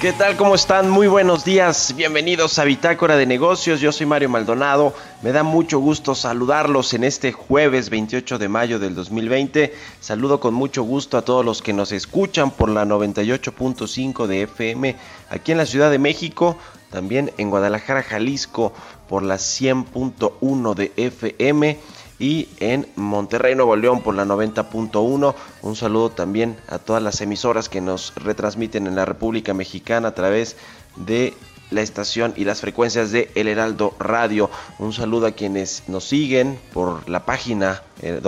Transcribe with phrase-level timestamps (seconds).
[0.00, 0.38] ¿Qué tal?
[0.38, 0.88] ¿Cómo están?
[0.88, 1.94] Muy buenos días.
[1.94, 3.82] Bienvenidos a Bitácora de Negocios.
[3.82, 4.94] Yo soy Mario Maldonado.
[5.20, 9.74] Me da mucho gusto saludarlos en este jueves 28 de mayo del 2020.
[10.00, 14.96] Saludo con mucho gusto a todos los que nos escuchan por la 98.5 de FM
[15.28, 16.56] aquí en la Ciudad de México,
[16.90, 18.72] también en Guadalajara, Jalisco
[19.06, 21.78] por la 100.1 de FM
[22.20, 25.34] y en Monterrey, Nuevo León por la 90.1.
[25.62, 30.14] Un saludo también a todas las emisoras que nos retransmiten en la República Mexicana a
[30.14, 30.56] través
[30.96, 31.34] de
[31.70, 34.50] la estación y las frecuencias de El Heraldo Radio.
[34.78, 38.20] Un saludo a quienes nos siguen por la página eh,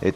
[0.00, 0.14] eh.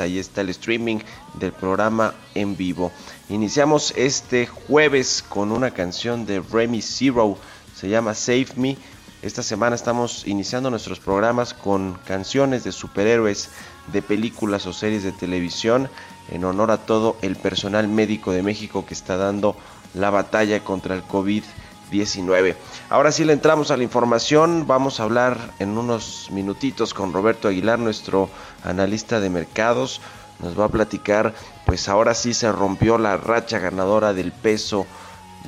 [0.00, 0.98] Ahí está el streaming
[1.34, 2.92] del programa en vivo.
[3.28, 7.38] Iniciamos este jueves con una canción de Remy Zero.
[7.74, 8.76] Se llama Save Me
[9.24, 13.48] esta semana estamos iniciando nuestros programas con canciones de superhéroes
[13.90, 15.88] de películas o series de televisión
[16.30, 19.56] en honor a todo el personal médico de México que está dando
[19.94, 22.54] la batalla contra el COVID-19.
[22.90, 27.48] Ahora sí le entramos a la información, vamos a hablar en unos minutitos con Roberto
[27.48, 28.28] Aguilar, nuestro
[28.62, 30.02] analista de mercados.
[30.38, 31.32] Nos va a platicar,
[31.64, 34.86] pues ahora sí se rompió la racha ganadora del peso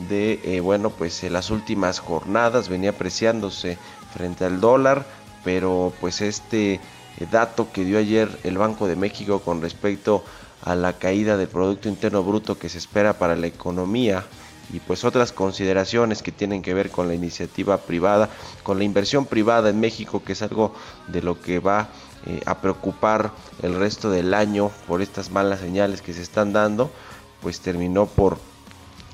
[0.09, 3.79] de, eh, bueno, pues en las últimas jornadas venía apreciándose
[4.15, 5.07] frente al dólar,
[5.45, 6.81] pero pues este eh,
[7.31, 10.23] dato que dio ayer el Banco de México con respecto
[10.63, 14.25] a la caída del Producto Interno Bruto que se espera para la economía
[14.73, 18.29] y pues otras consideraciones que tienen que ver con la iniciativa privada,
[18.63, 20.75] con la inversión privada en México, que es algo
[21.07, 21.89] de lo que va
[22.27, 23.31] eh, a preocupar
[23.63, 26.91] el resto del año por estas malas señales que se están dando,
[27.41, 28.39] pues terminó por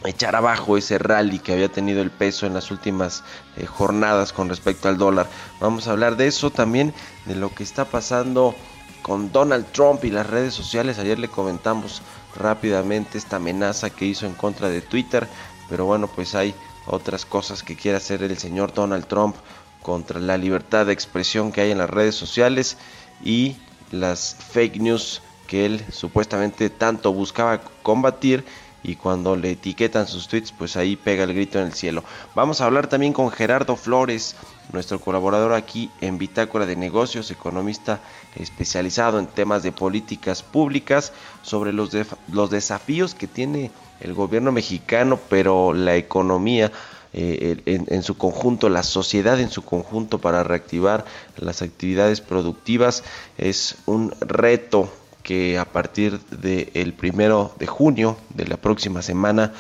[0.05, 3.23] echar abajo ese rally que había tenido el peso en las últimas
[3.57, 5.29] eh, jornadas con respecto al dólar.
[5.61, 6.93] Vamos a hablar de eso también,
[7.27, 8.55] de lo que está pasando
[9.03, 10.99] con Donald Trump y las redes sociales.
[10.99, 12.03] Ayer le comentamos
[12.37, 15.29] rápidamente esta amenaza que hizo en contra de Twitter,
[15.69, 16.55] pero bueno, pues hay
[16.87, 19.37] otras cosas que quiere hacer el señor Donald Trump
[19.83, 22.77] contra la libertad de expresión que hay en las redes sociales
[23.25, 23.57] y
[23.91, 28.45] las fake news que él supuestamente tanto buscaba combatir
[28.83, 32.03] y cuando le etiquetan sus tweets, pues ahí pega el grito en el cielo.
[32.35, 34.35] Vamos a hablar también con Gerardo Flores,
[34.73, 38.01] nuestro colaborador aquí en Bitácora de Negocios, economista
[38.37, 41.13] especializado en temas de políticas públicas,
[41.43, 41.91] sobre los,
[42.33, 43.71] los desafíos que tiene
[44.01, 46.73] el gobierno mexicano, pero la economía.
[47.15, 51.05] Eh, en, en, su conjunto, la sociedad en su conjunto para reactivar
[51.37, 53.05] las actividades productivas
[53.37, 54.91] es un reto
[55.23, 59.53] que a partir del primero de junio de la próxima semana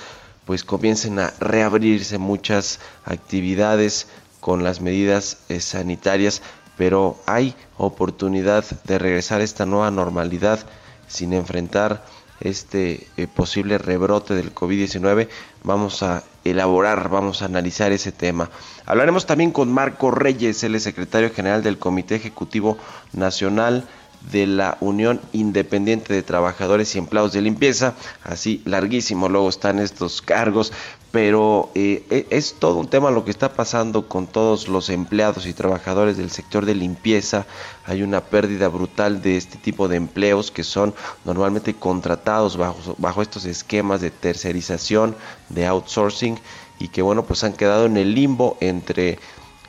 [0.44, 4.08] pues comiencen a reabrirse muchas actividades
[4.40, 6.42] con las medidas eh, sanitarias,
[6.76, 10.58] pero hay oportunidad de regresar a esta nueva normalidad
[11.06, 12.04] sin enfrentar
[12.40, 15.28] este eh, posible rebrote del COVID-19.
[15.62, 18.50] Vamos a elaborar, vamos a analizar ese tema.
[18.84, 22.78] Hablaremos también con Marco Reyes, el secretario general del Comité Ejecutivo
[23.12, 23.86] Nacional
[24.30, 30.22] de la Unión Independiente de Trabajadores y Empleados de Limpieza, así larguísimo luego están estos
[30.22, 30.72] cargos,
[31.10, 35.46] pero eh, e, es todo un tema lo que está pasando con todos los empleados
[35.46, 37.46] y trabajadores del sector de limpieza.
[37.84, 43.22] Hay una pérdida brutal de este tipo de empleos que son normalmente contratados bajo, bajo
[43.22, 45.14] estos esquemas de tercerización,
[45.50, 46.38] de outsourcing
[46.78, 49.18] y que bueno pues han quedado en el limbo entre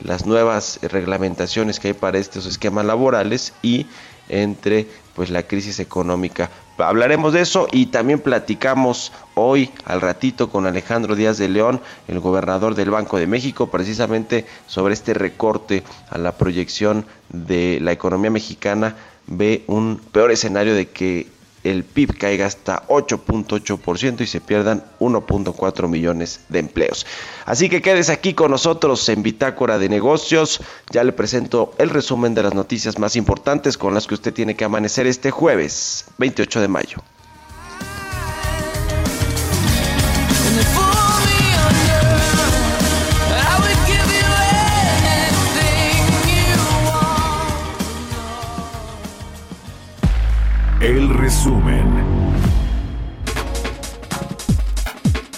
[0.00, 3.86] las nuevas reglamentaciones que hay para estos esquemas laborales y
[4.28, 6.50] entre pues la crisis económica.
[6.76, 12.18] Hablaremos de eso y también platicamos hoy al ratito con Alejandro Díaz de León, el
[12.18, 18.30] gobernador del Banco de México, precisamente sobre este recorte a la proyección de la economía
[18.30, 18.96] mexicana.
[19.26, 21.28] Ve un peor escenario de que
[21.64, 27.06] el PIB caiga hasta 8.8% y se pierdan 1.4 millones de empleos.
[27.46, 30.60] Así que quedes aquí con nosotros en Bitácora de Negocios.
[30.90, 34.54] Ya le presento el resumen de las noticias más importantes con las que usted tiene
[34.54, 37.13] que amanecer este jueves 28 de mayo.
[51.44, 51.83] Resumen.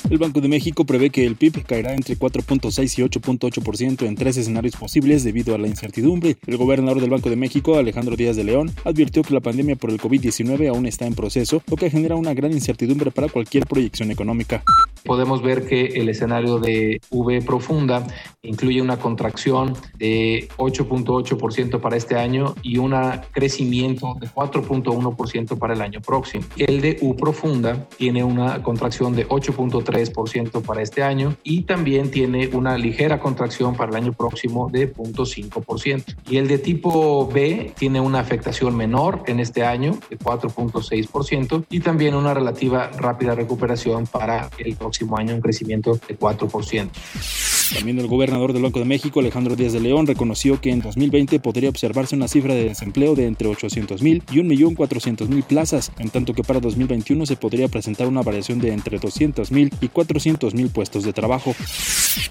[0.09, 4.37] El Banco de México prevé que el PIB caerá entre 4.6 y 8.8% en tres
[4.37, 6.37] escenarios posibles debido a la incertidumbre.
[6.47, 9.91] El gobernador del Banco de México, Alejandro Díaz de León, advirtió que la pandemia por
[9.91, 14.13] el COVID-19 aún está en proceso, lo que genera una gran incertidumbre para cualquier proyección
[14.13, 14.63] económica
[15.07, 18.07] podemos ver que el escenario de V profunda
[18.43, 22.95] incluye una contracción de 8.8% para este año y un
[23.33, 26.45] crecimiento de 4.1% para el año próximo.
[26.57, 32.49] El de U profunda tiene una contracción de 8.3% para este año y también tiene
[32.49, 36.17] una ligera contracción para el año próximo de 0.5%.
[36.29, 41.81] Y el de tipo B tiene una afectación menor en este año de 4.6% y
[41.81, 47.56] también una relativa rápida recuperación para el próximo año un crecimiento de 4%.
[47.75, 51.41] También el gobernador del Banco de México, Alejandro Díaz de León, reconoció que en 2020
[51.41, 56.11] podría observarse una cifra de desempleo de entre 800 mil y 1.400.000 mil plazas, en
[56.11, 60.55] tanto que para 2021 se podría presentar una variación de entre 200 mil y 400
[60.55, 61.55] mil puestos de trabajo.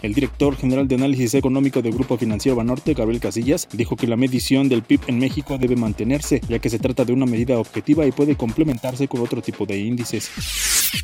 [0.02, 4.16] El director general de análisis económico del Grupo Financiero Banorte, Gabriel Casillas, dijo que la
[4.16, 8.06] medición del PIB en México debe mantenerse, ya que se trata de una medida objetiva
[8.06, 10.30] y puede complementarse con otro tipo de índices.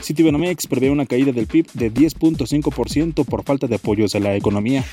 [0.02, 4.86] Citibanamex prevé una caída del PIB de 10.5% por falta de apoyos a la economía.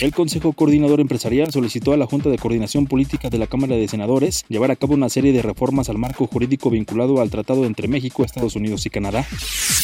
[0.00, 3.86] El Consejo Coordinador Empresarial solicitó a la Junta de Coordinación Política de la Cámara de
[3.86, 7.86] Senadores llevar a cabo una serie de reformas al marco jurídico vinculado al tratado entre
[7.86, 9.24] México, Estados Unidos y Canadá.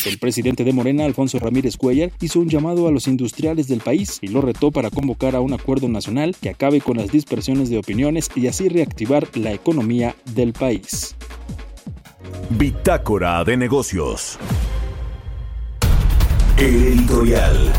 [0.07, 4.19] El presidente de Morena, Alfonso Ramírez Cuellar, hizo un llamado a los industriales del país
[4.21, 7.79] y lo retó para convocar a un acuerdo nacional que acabe con las dispersiones de
[7.79, 11.15] opiniones y así reactivar la economía del país.
[12.51, 14.39] Bitácora de negocios.
[16.59, 17.73] editorial.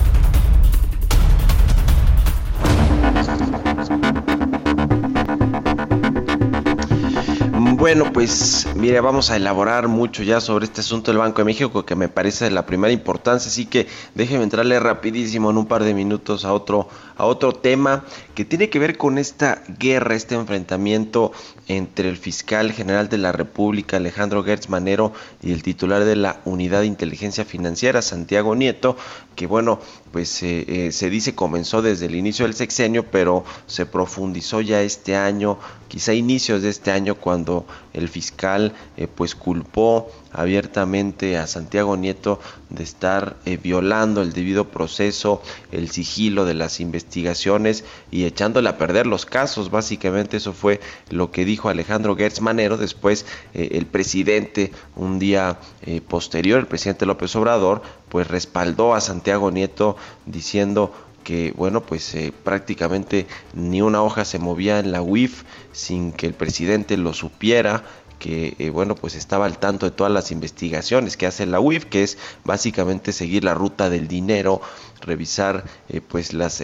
[7.75, 11.85] Bueno, pues mire, vamos a elaborar mucho ya sobre este asunto del Banco de México
[11.85, 15.83] que me parece de la primera importancia, así que déjeme entrarle rapidísimo en un par
[15.83, 16.87] de minutos a otro
[17.19, 21.33] a otro tema que tiene que ver con esta guerra, este enfrentamiento
[21.67, 25.11] entre el fiscal general de la República, Alejandro Gertz Manero,
[25.43, 28.95] y el titular de la Unidad de Inteligencia Financiera, Santiago Nieto,
[29.35, 29.79] que bueno,
[30.13, 34.81] pues eh, eh, se dice comenzó desde el inicio del sexenio, pero se profundizó ya
[34.81, 41.47] este año, quizá inicios de este año, cuando el fiscal eh, pues culpó abiertamente a
[41.47, 42.39] Santiago Nieto
[42.69, 45.41] de estar violando el debido proceso,
[45.71, 49.71] el sigilo de las investigaciones y echándole a perder los casos.
[49.71, 50.79] Básicamente eso fue
[51.09, 52.77] lo que dijo Alejandro Gertz Manero.
[52.77, 55.59] Después el presidente, un día
[56.07, 62.33] posterior, el presidente López Obrador, pues respaldó a Santiago Nieto diciendo que bueno pues eh,
[62.43, 67.83] prácticamente ni una hoja se movía en la UIF sin que el presidente lo supiera
[68.19, 71.85] que eh, bueno pues estaba al tanto de todas las investigaciones que hace la UIF
[71.85, 74.61] que es básicamente seguir la ruta del dinero
[75.01, 76.61] revisar eh, pues las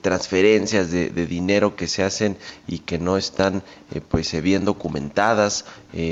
[0.00, 3.62] transferencias de, dinero que se hacen y que no están
[4.08, 5.66] pues bien documentadas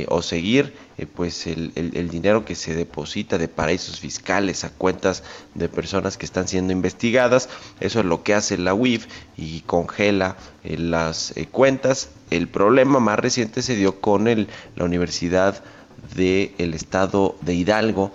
[0.09, 5.25] o seguir eh, pues el, el, dinero que se deposita de paraísos fiscales a cuentas
[5.55, 7.49] de personas que están siendo investigadas.
[7.81, 12.11] Eso es lo que hace la UIF y congela eh, las eh, cuentas.
[12.31, 15.65] El problema más reciente se dio con el, la Universidad
[16.15, 18.13] del Estado de Hidalgo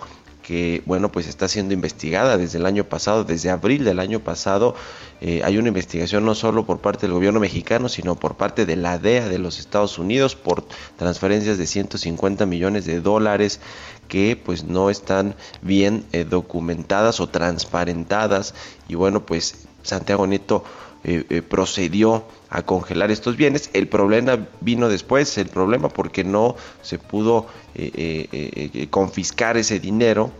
[0.50, 4.74] que bueno pues está siendo investigada desde el año pasado, desde abril del año pasado
[5.20, 8.74] eh, hay una investigación no solo por parte del gobierno mexicano, sino por parte de
[8.74, 10.64] la DEA de los Estados Unidos por
[10.96, 13.60] transferencias de 150 millones de dólares
[14.08, 18.52] que pues no están bien eh, documentadas o transparentadas.
[18.88, 20.64] Y bueno pues Santiago Nieto
[21.04, 23.70] eh, procedió a congelar estos bienes.
[23.72, 27.46] El problema vino después, el problema porque no se pudo
[28.90, 30.32] confiscar ese dinero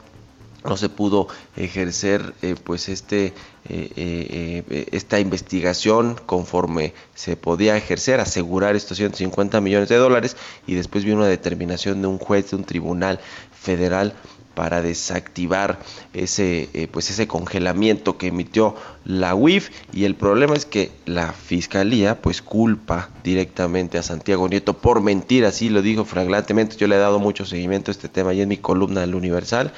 [0.64, 3.32] no se pudo ejercer eh, pues este
[3.68, 10.36] eh, eh, esta investigación conforme se podía ejercer asegurar estos 150 millones de dólares
[10.66, 13.20] y después vino una determinación de un juez de un tribunal
[13.58, 14.14] federal
[14.54, 15.78] para desactivar
[16.12, 22.20] ese pues ese congelamiento que emitió la UIF y el problema es que la fiscalía
[22.20, 26.76] pues culpa directamente a Santiago Nieto por mentir así lo dijo flagrantemente.
[26.76, 29.72] Yo le he dado mucho seguimiento a este tema y en mi columna del Universal.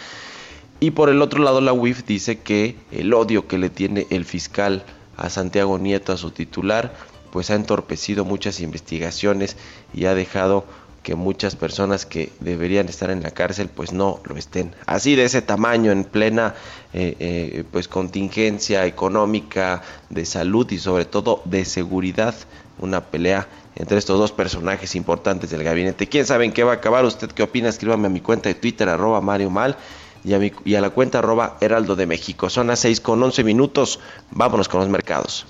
[0.80, 4.24] Y por el otro lado la UIF dice que el odio que le tiene el
[4.24, 4.84] fiscal
[5.16, 6.94] a Santiago Nieto, a su titular,
[7.30, 9.56] pues ha entorpecido muchas investigaciones
[9.94, 10.64] y ha dejado
[11.02, 14.74] que muchas personas que deberían estar en la cárcel pues no lo estén.
[14.86, 16.54] Así de ese tamaño, en plena
[16.92, 22.34] eh, eh, pues contingencia económica, de salud y sobre todo de seguridad,
[22.78, 26.08] una pelea entre estos dos personajes importantes del gabinete.
[26.08, 27.04] ¿Quién sabe en qué va a acabar?
[27.04, 27.68] ¿Usted qué opina?
[27.68, 29.76] Escríbame a mi cuenta de Twitter, arroba Mario Mal
[30.24, 32.48] y a, la cuenta arroba Heraldo de México.
[32.48, 34.00] Son las 6 con 11 minutos.
[34.30, 35.46] Vámonos con los mercados.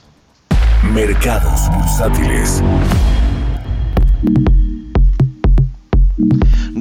[0.83, 2.63] Mercados bursátiles.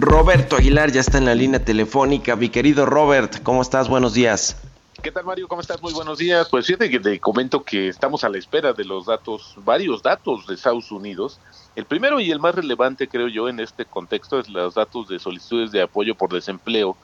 [0.04, 2.36] Roberto Aguilar ya está en la línea telefónica.
[2.36, 3.88] Mi querido Robert, ¿cómo estás?
[3.88, 4.58] Buenos días.
[5.00, 5.48] ¿Qué tal Mario?
[5.48, 5.80] ¿Cómo estás?
[5.80, 6.48] Muy buenos días.
[6.50, 10.56] Pues fíjate te comento que estamos a la espera de los datos, varios datos de
[10.56, 11.40] Estados Unidos.
[11.76, 15.20] El primero y el más relevante creo yo en este contexto es los datos de
[15.20, 16.98] solicitudes de apoyo por desempleo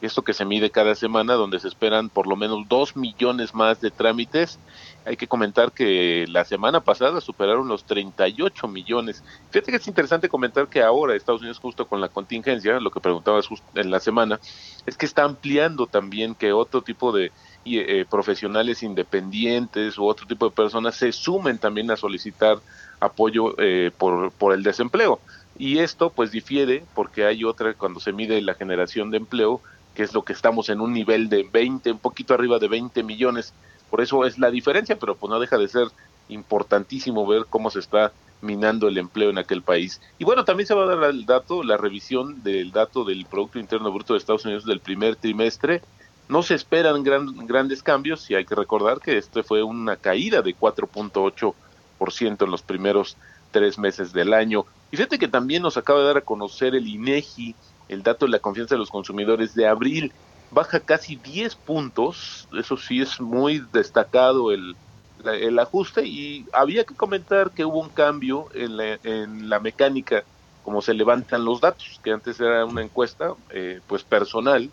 [0.00, 3.80] esto que se mide cada semana, donde se esperan por lo menos dos millones más
[3.80, 4.58] de trámites.
[5.06, 9.22] Hay que comentar que la semana pasada superaron los 38 millones.
[9.50, 13.00] Fíjate que es interesante comentar que ahora Estados Unidos, justo con la contingencia, lo que
[13.00, 14.40] preguntabas en la semana,
[14.84, 17.30] es que está ampliando también que otro tipo de
[17.64, 22.58] eh, profesionales independientes u otro tipo de personas se sumen también a solicitar
[22.98, 25.20] apoyo eh, por, por el desempleo.
[25.56, 29.60] Y esto pues difiere porque hay otra, cuando se mide la generación de empleo,
[29.94, 33.02] que es lo que estamos en un nivel de 20, un poquito arriba de 20
[33.02, 33.54] millones.
[33.90, 35.88] Por eso es la diferencia, pero pues no deja de ser
[36.28, 40.00] importantísimo ver cómo se está minando el empleo en aquel país.
[40.18, 43.58] Y bueno, también se va a dar el dato, la revisión del dato del Producto
[43.58, 45.82] Interno Bruto de Estados Unidos del primer trimestre.
[46.28, 50.56] No se esperan grandes cambios y hay que recordar que este fue una caída de
[50.56, 53.16] 4.8% en los primeros
[53.52, 54.66] tres meses del año.
[54.90, 57.54] Y fíjate que también nos acaba de dar a conocer el INEGI
[57.88, 60.12] el dato de la confianza de los consumidores de abril
[60.50, 64.76] baja casi 10 puntos, eso sí es muy destacado el,
[65.24, 70.24] el ajuste y había que comentar que hubo un cambio en la, en la mecánica
[70.62, 74.68] como se levantan los datos, que antes era una encuesta eh, pues personal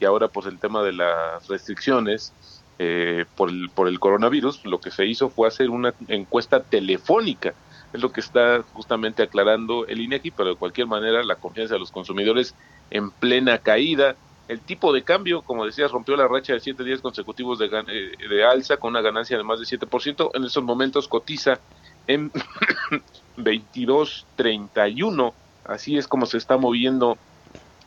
[0.00, 2.32] y ahora pues el tema de las restricciones
[2.78, 7.54] eh, por, el, por el coronavirus, lo que se hizo fue hacer una encuesta telefónica
[7.92, 11.80] es lo que está justamente aclarando el INEGI, pero de cualquier manera la confianza de
[11.80, 12.54] los consumidores
[12.90, 14.16] en plena caída.
[14.48, 18.12] El tipo de cambio, como decías, rompió la racha de siete días consecutivos de, eh,
[18.28, 20.30] de alza con una ganancia de más de 7%.
[20.34, 21.58] En estos momentos cotiza
[22.06, 22.30] en
[23.36, 25.32] 22.31.
[25.64, 27.18] Así es como se está moviendo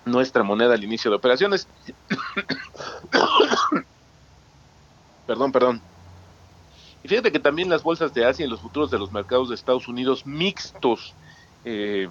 [0.05, 1.67] nuestra moneda al inicio de operaciones.
[5.27, 5.81] perdón, perdón.
[7.03, 9.55] Y fíjate que también las bolsas de Asia y los futuros de los mercados de
[9.55, 11.13] Estados Unidos mixtos
[11.63, 12.09] eh,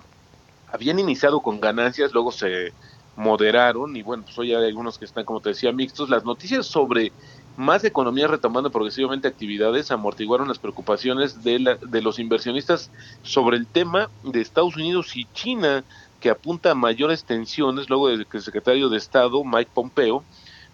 [0.72, 2.72] habían iniciado con ganancias, luego se
[3.18, 6.08] moderaron y bueno, pues hoy hay algunos que están, como te decía, mixtos.
[6.08, 7.12] Las noticias sobre
[7.56, 13.66] más economía retomando progresivamente actividades amortiguaron las preocupaciones de, la, de los inversionistas sobre el
[13.66, 15.82] tema de Estados Unidos y China,
[16.20, 20.22] que apunta a mayores tensiones luego de que el secretario de Estado, Mike Pompeo,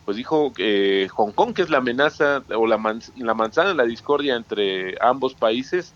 [0.04, 2.76] pues dijo que Hong Kong, que es la amenaza o la,
[3.16, 5.94] la manzana de la discordia entre ambos países,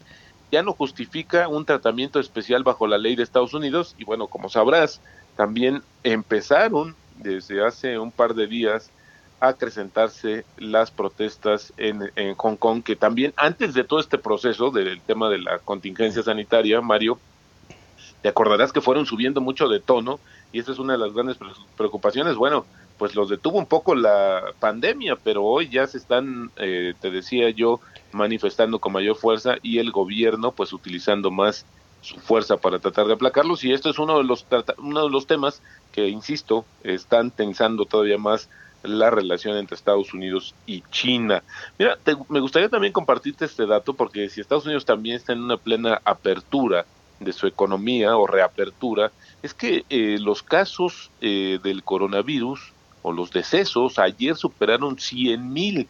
[0.50, 3.94] ya no justifica un tratamiento especial bajo la ley de Estados Unidos.
[3.98, 5.02] Y bueno, como sabrás,
[5.38, 8.90] también empezaron desde hace un par de días
[9.38, 14.72] a acrecentarse las protestas en, en Hong Kong, que también antes de todo este proceso
[14.72, 17.20] del tema de la contingencia sanitaria, Mario,
[18.20, 20.18] te acordarás que fueron subiendo mucho de tono
[20.50, 21.36] y esa es una de las grandes
[21.76, 22.34] preocupaciones.
[22.34, 22.66] Bueno,
[22.98, 27.50] pues los detuvo un poco la pandemia, pero hoy ya se están, eh, te decía
[27.50, 27.78] yo,
[28.10, 31.64] manifestando con mayor fuerza y el gobierno pues utilizando más
[32.00, 34.46] su fuerza para tratar de aplacarlos y esto es uno de los
[34.78, 35.62] uno de los temas
[35.92, 38.48] que insisto están tensando todavía más
[38.82, 41.42] la relación entre Estados Unidos y China.
[41.78, 45.56] Mira, me gustaría también compartirte este dato porque si Estados Unidos también está en una
[45.56, 46.86] plena apertura
[47.18, 49.10] de su economía o reapertura,
[49.42, 55.88] es que eh, los casos eh, del coronavirus o los decesos ayer superaron 100 mil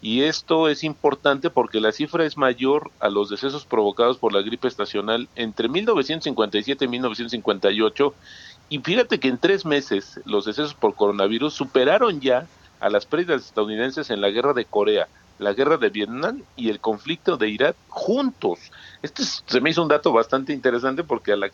[0.00, 4.42] y esto es importante porque la cifra es mayor a los decesos provocados por la
[4.42, 8.14] gripe estacional entre 1957 y 1958
[8.68, 12.46] y fíjate que en tres meses los decesos por coronavirus superaron ya
[12.80, 16.78] a las pérdidas estadounidenses en la guerra de Corea, la guerra de Vietnam y el
[16.78, 18.58] conflicto de Irak juntos.
[19.02, 21.50] Este se me hizo un dato bastante interesante porque a la,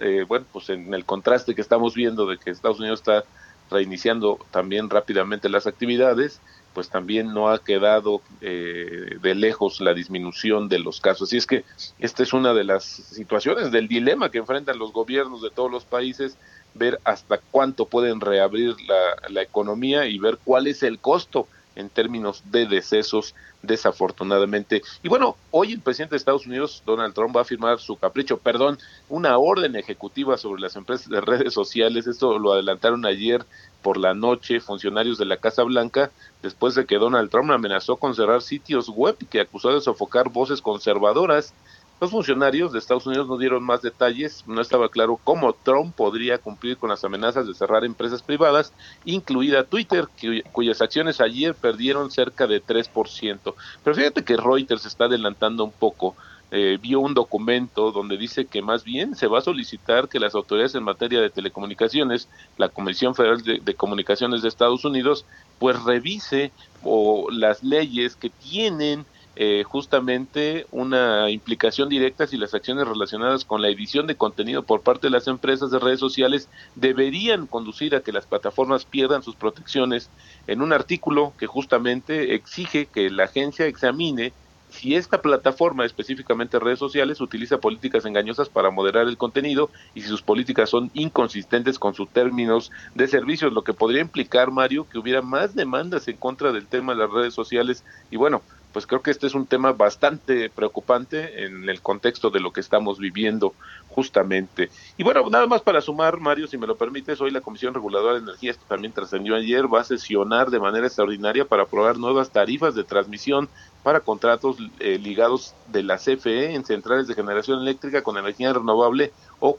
[0.00, 3.24] eh, bueno, pues en el contraste que estamos viendo de que Estados Unidos está
[3.70, 6.40] reiniciando también rápidamente las actividades,
[6.78, 11.28] pues también no ha quedado eh, de lejos la disminución de los casos.
[11.28, 11.64] Así es que
[11.98, 15.84] esta es una de las situaciones del dilema que enfrentan los gobiernos de todos los
[15.84, 16.38] países,
[16.74, 21.88] ver hasta cuánto pueden reabrir la, la economía y ver cuál es el costo en
[21.88, 24.82] términos de decesos, desafortunadamente.
[25.02, 28.38] Y bueno, hoy el presidente de Estados Unidos, Donald Trump, va a firmar su capricho,
[28.38, 32.06] perdón, una orden ejecutiva sobre las empresas de redes sociales.
[32.06, 33.44] Esto lo adelantaron ayer
[33.82, 36.10] por la noche funcionarios de la Casa Blanca,
[36.42, 40.60] después de que Donald Trump amenazó con cerrar sitios web que acusó de sofocar voces
[40.60, 41.54] conservadoras
[42.00, 46.38] los funcionarios de Estados Unidos no dieron más detalles, no estaba claro cómo Trump podría
[46.38, 48.72] cumplir con las amenazas de cerrar empresas privadas,
[49.04, 50.06] incluida Twitter,
[50.52, 53.54] cuyas acciones ayer perdieron cerca de 3%.
[53.82, 56.14] Pero fíjate que Reuters está adelantando un poco.
[56.50, 60.34] Eh, vio un documento donde dice que más bien se va a solicitar que las
[60.34, 62.26] autoridades en materia de telecomunicaciones,
[62.56, 65.26] la Comisión Federal de, de Comunicaciones de Estados Unidos,
[65.58, 66.52] pues revise
[66.82, 69.04] o las leyes que tienen
[69.40, 74.80] eh, justamente una implicación directa si las acciones relacionadas con la edición de contenido por
[74.80, 79.36] parte de las empresas de redes sociales deberían conducir a que las plataformas pierdan sus
[79.36, 80.10] protecciones
[80.48, 84.32] en un artículo que justamente exige que la agencia examine
[84.70, 90.08] si esta plataforma, específicamente redes sociales, utiliza políticas engañosas para moderar el contenido y si
[90.08, 94.98] sus políticas son inconsistentes con sus términos de servicios, lo que podría implicar, Mario, que
[94.98, 97.84] hubiera más demandas en contra del tema de las redes sociales.
[98.10, 98.42] Y bueno,
[98.78, 102.60] pues creo que este es un tema bastante preocupante en el contexto de lo que
[102.60, 103.56] estamos viviendo
[103.98, 104.70] justamente.
[104.96, 108.14] Y bueno, nada más para sumar, Mario, si me lo permites, hoy la Comisión Reguladora
[108.14, 112.30] de Energía, esto también trascendió ayer, va a sesionar de manera extraordinaria para aprobar nuevas
[112.30, 113.48] tarifas de transmisión
[113.82, 119.12] para contratos eh, ligados de la CFE en centrales de generación eléctrica con energía renovable
[119.40, 119.58] o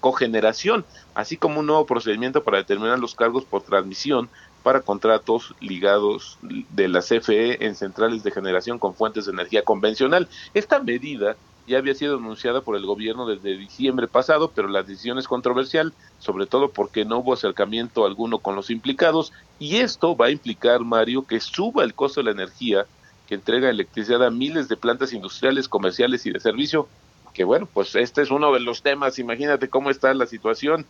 [0.00, 4.28] cogeneración, así como un nuevo procedimiento para determinar los cargos por transmisión
[4.64, 10.28] para contratos ligados de la CFE en centrales de generación con fuentes de energía convencional.
[10.52, 11.36] Esta medida
[11.68, 15.92] ya había sido anunciada por el gobierno desde diciembre pasado, pero la decisión es controversial,
[16.18, 20.80] sobre todo porque no hubo acercamiento alguno con los implicados, y esto va a implicar,
[20.80, 22.86] Mario, que suba el costo de la energía
[23.28, 26.88] que entrega electricidad a miles de plantas industriales, comerciales y de servicio,
[27.34, 30.86] que bueno, pues este es uno de los temas, imagínate cómo está la situación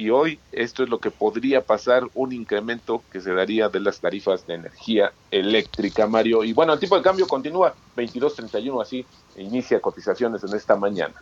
[0.00, 4.00] y hoy esto es lo que podría pasar, un incremento que se daría de las
[4.00, 6.42] tarifas de energía eléctrica, Mario.
[6.42, 9.04] Y bueno, el tipo de cambio continúa 22.31, así
[9.36, 11.12] inicia cotizaciones en esta mañana.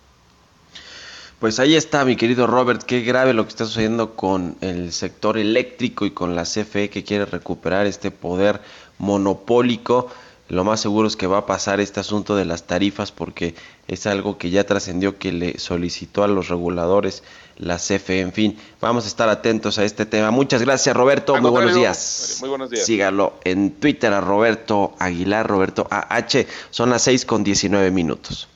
[1.41, 5.38] Pues ahí está, mi querido Robert, qué grave lo que está sucediendo con el sector
[5.38, 8.61] eléctrico y con la CFE que quiere recuperar este poder
[8.99, 10.09] monopólico
[10.49, 13.55] lo más seguro es que va a pasar este asunto de las tarifas porque
[13.87, 17.23] es algo que ya trascendió que le solicitó a los reguladores
[17.59, 18.21] la CFE.
[18.21, 20.31] En fin, vamos a estar atentos a este tema.
[20.31, 21.37] Muchas gracias, Roberto.
[21.37, 22.38] Muy buenos días.
[22.40, 22.87] Muy buenos días.
[22.87, 26.47] Sígalo en Twitter a Roberto Aguilar, Roberto AH.
[26.71, 28.49] Son las 6 con 19 minutos.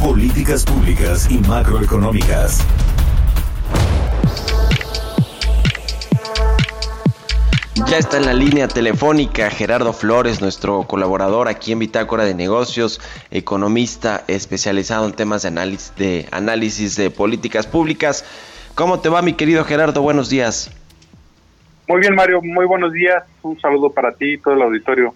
[0.00, 2.60] Políticas públicas y macroeconómicas.
[7.76, 13.00] Ya está en la línea telefónica Gerardo Flores, nuestro colaborador aquí en Bitácora de Negocios,
[13.32, 18.24] economista especializado en temas de análisis de, análisis de políticas públicas.
[18.76, 20.02] ¿Cómo te va, mi querido Gerardo?
[20.02, 20.70] Buenos días.
[21.88, 22.40] Muy bien, Mario.
[22.42, 23.24] Muy buenos días.
[23.42, 25.12] Un saludo para ti y todo el auditorio.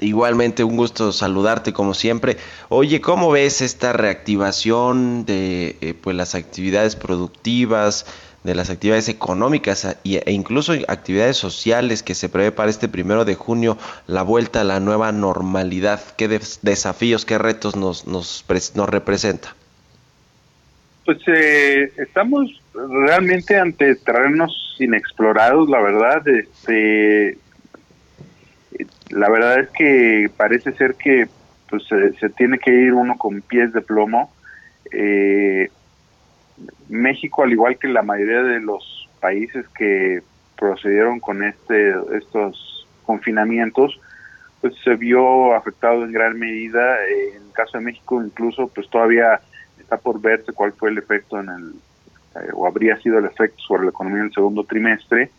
[0.00, 2.38] Igualmente, un gusto saludarte como siempre.
[2.68, 8.04] Oye, ¿cómo ves esta reactivación de eh, pues las actividades productivas?
[8.44, 13.34] De las actividades económicas e incluso actividades sociales que se prevé para este primero de
[13.34, 16.00] junio, la vuelta a la nueva normalidad.
[16.16, 19.54] ¿Qué desafíos, qué retos nos, nos, nos representa?
[21.04, 26.22] Pues eh, estamos realmente ante terrenos inexplorados, la verdad.
[26.28, 27.38] Este,
[29.10, 31.28] la verdad es que parece ser que
[31.68, 34.32] pues se, tiene que ir uno con pies de plomo.
[34.92, 35.70] Eh,
[36.88, 40.22] México, al igual que la mayoría de los países que
[40.56, 44.00] procedieron con este estos confinamientos,
[44.60, 46.96] pues se vio afectado en gran medida.
[47.06, 49.40] En el caso de México, incluso, pues todavía
[49.78, 51.74] está por verse cuál fue el efecto en el
[52.36, 55.30] eh, o habría sido el efecto sobre la economía en el segundo trimestre.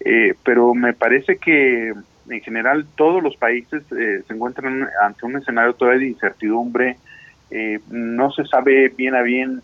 [0.00, 1.94] Eh, pero me parece que
[2.28, 6.96] en general todos los países eh, se encuentran ante un escenario todavía de incertidumbre.
[7.90, 9.62] no se sabe bien a bien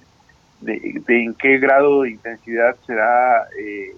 [0.63, 3.95] de, en qué grado de intensidad será eh,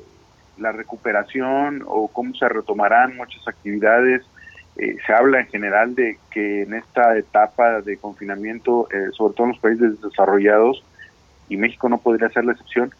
[0.59, 4.23] la recuperación o cómo se retomarán muchas actividades.
[4.77, 9.47] Eh, se habla en general de que en esta etapa de confinamiento, eh, sobre todo
[9.47, 10.85] en los países desarrollados,
[11.49, 12.93] y México no podría ser la excepción,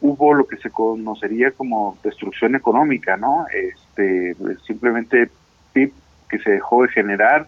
[0.00, 3.46] hubo lo que se conocería como destrucción económica, ¿no?
[3.54, 4.34] Este,
[4.66, 5.30] simplemente
[5.72, 5.92] PIB
[6.28, 7.46] que se dejó de generar.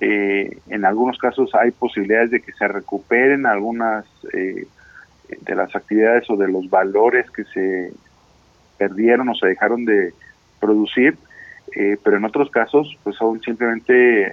[0.00, 4.04] Eh, en algunos casos hay posibilidades de que se recuperen algunas
[5.28, 7.92] de las actividades o de los valores que se
[8.78, 10.14] perdieron o se dejaron de
[10.60, 11.16] producir,
[11.74, 14.32] eh, pero en otros casos pues son simplemente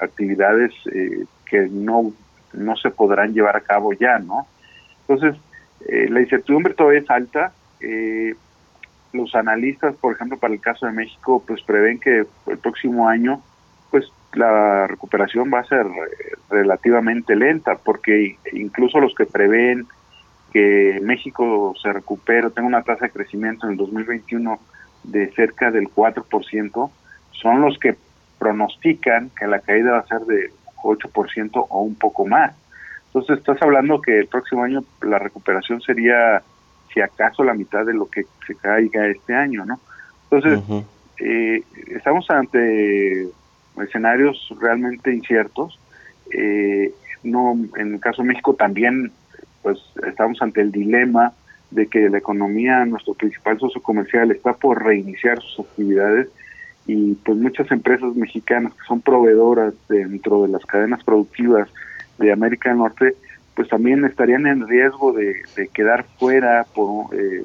[0.00, 2.12] actividades eh, que no,
[2.52, 4.46] no se podrán llevar a cabo ya, ¿no?
[5.08, 5.40] Entonces,
[5.88, 7.52] eh, la incertidumbre todavía es alta.
[9.12, 13.40] los analistas, por ejemplo, para el caso de México, pues prevén que el próximo año,
[13.96, 15.86] pues la recuperación va a ser
[16.50, 19.86] relativamente lenta, porque incluso los que prevén
[20.52, 24.58] que México se recupere, tenga una tasa de crecimiento en el 2021
[25.04, 26.90] de cerca del 4%,
[27.30, 27.96] son los que
[28.38, 30.50] pronostican que la caída va a ser de
[30.82, 32.54] 8% o un poco más.
[33.06, 36.42] Entonces estás hablando que el próximo año la recuperación sería
[36.92, 39.80] si acaso la mitad de lo que se caiga este año, ¿no?
[40.24, 40.60] Entonces,
[41.18, 41.62] eh,
[41.94, 43.26] estamos ante
[43.82, 45.78] escenarios realmente inciertos.
[46.32, 49.12] Eh, no, en el caso de México también
[49.62, 51.32] pues estamos ante el dilema
[51.70, 56.28] de que la economía, nuestro principal socio comercial, está por reiniciar sus actividades
[56.86, 61.68] y pues muchas empresas mexicanas que son proveedoras dentro de las cadenas productivas
[62.18, 63.16] de América del Norte,
[63.54, 67.42] pues también estarían en riesgo de, quedar fuera por, eh,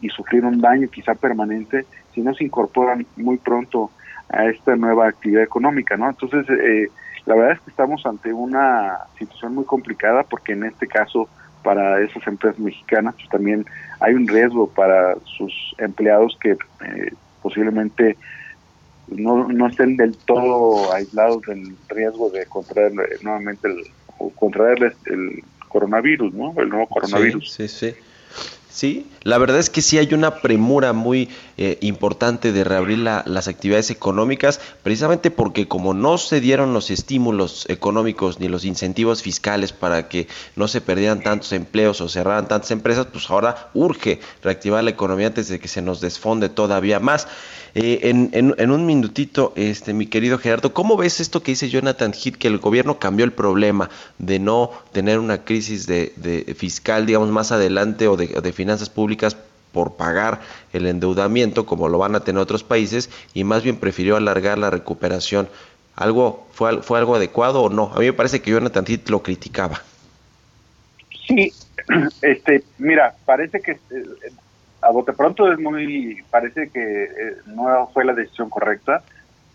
[0.00, 3.90] y sufrir un daño quizá permanente si no se incorporan muy pronto
[4.32, 6.08] a esta nueva actividad económica, ¿no?
[6.08, 6.88] Entonces, eh,
[7.26, 11.28] la verdad es que estamos ante una situación muy complicada porque en este caso
[11.62, 13.66] para esas empresas mexicanas, pues también
[14.00, 17.12] hay un riesgo para sus empleados que eh,
[17.42, 18.16] posiblemente
[19.08, 23.82] no, no estén del todo aislados del riesgo de contraer eh, nuevamente el,
[24.18, 26.52] o contraer el, coronavirus, ¿no?
[26.56, 27.52] El nuevo coronavirus.
[27.52, 27.90] sí, sí.
[27.90, 27.96] Sí,
[29.22, 31.28] la verdad es que sí hay una premura muy
[31.58, 37.66] eh, importante de reabrir las actividades económicas, precisamente porque como no se dieron los estímulos
[37.68, 42.70] económicos ni los incentivos fiscales para que no se perdieran tantos empleos o cerraran tantas
[42.70, 47.26] empresas, pues ahora urge reactivar la economía antes de que se nos desfonde todavía más.
[47.74, 52.12] Eh, en, en, un minutito, este, mi querido Gerardo, ¿cómo ves esto que dice Jonathan
[52.12, 57.06] Heath, que el gobierno cambió el problema de no tener una crisis de, de fiscal,
[57.06, 59.36] digamos, más adelante o de, finanzas públicas
[59.72, 60.40] por pagar
[60.72, 64.70] el endeudamiento como lo van a tener otros países y más bien prefirió alargar la
[64.70, 65.48] recuperación.
[65.94, 67.92] ¿Algo fue, fue algo adecuado o no?
[67.94, 69.82] A mí me parece que Jonathan Heath lo criticaba.
[71.28, 71.52] Sí,
[72.22, 73.78] este, mira, parece que eh,
[74.82, 79.02] a bote pronto es muy, parece que eh, no fue la decisión correcta.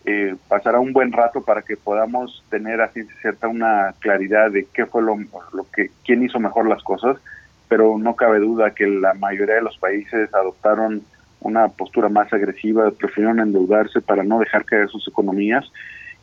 [0.06, 4.86] Eh, pasará un buen rato para que podamos tener así cierta una claridad de qué
[4.86, 5.18] fue lo,
[5.54, 7.18] lo que, quién hizo mejor las cosas,
[7.68, 11.02] pero no cabe duda que la mayoría de los países adoptaron
[11.40, 15.66] una postura más agresiva, prefirieron endeudarse para no dejar caer sus economías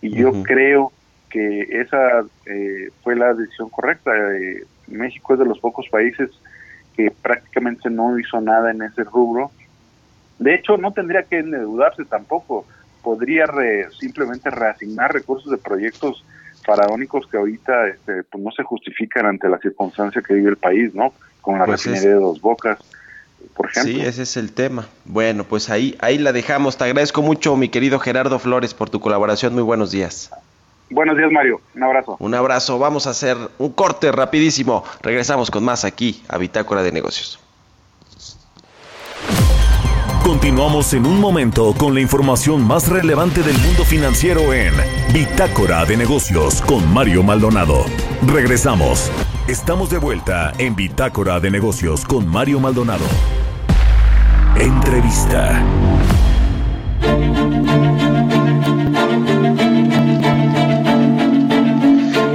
[0.01, 0.93] y yo creo
[1.31, 4.13] que esa eh, fue la decisión correcta.
[4.89, 6.31] México es de los pocos países
[6.97, 9.51] que prácticamente no hizo nada en ese rubro.
[10.39, 12.67] De hecho, no tendría que endeudarse tampoco.
[13.03, 13.47] Podría
[13.99, 16.25] simplemente reasignar recursos de proyectos
[16.65, 20.95] faraónicos que ahorita este, pues no se justifican ante la circunstancia que vive el país,
[20.95, 21.13] ¿no?
[21.41, 22.79] Con la pues refinería de Dos Bocas,
[23.55, 23.93] por ejemplo.
[23.93, 24.87] Sí, ese es el tema.
[25.05, 26.79] Bueno, pues ahí, ahí la dejamos.
[26.79, 29.55] Te agradezco mucho, mi querido Gerardo Flores, por tu colaboración.
[29.55, 30.31] Muy buenos días.
[30.93, 31.61] Buenos días, Mario.
[31.75, 32.17] Un abrazo.
[32.19, 32.79] Un abrazo.
[32.79, 34.85] Vamos a hacer un corte rapidísimo.
[35.03, 37.39] Regresamos con más aquí a Bitácora de Negocios.
[40.23, 44.73] Continuamos en un momento con la información más relevante del mundo financiero en
[45.13, 47.85] Bitácora de Negocios con Mario Maldonado.
[48.27, 49.11] Regresamos.
[49.49, 53.05] Estamos de vuelta en Bitácora de Negocios con Mario Maldonado.
[54.57, 55.61] Entrevista.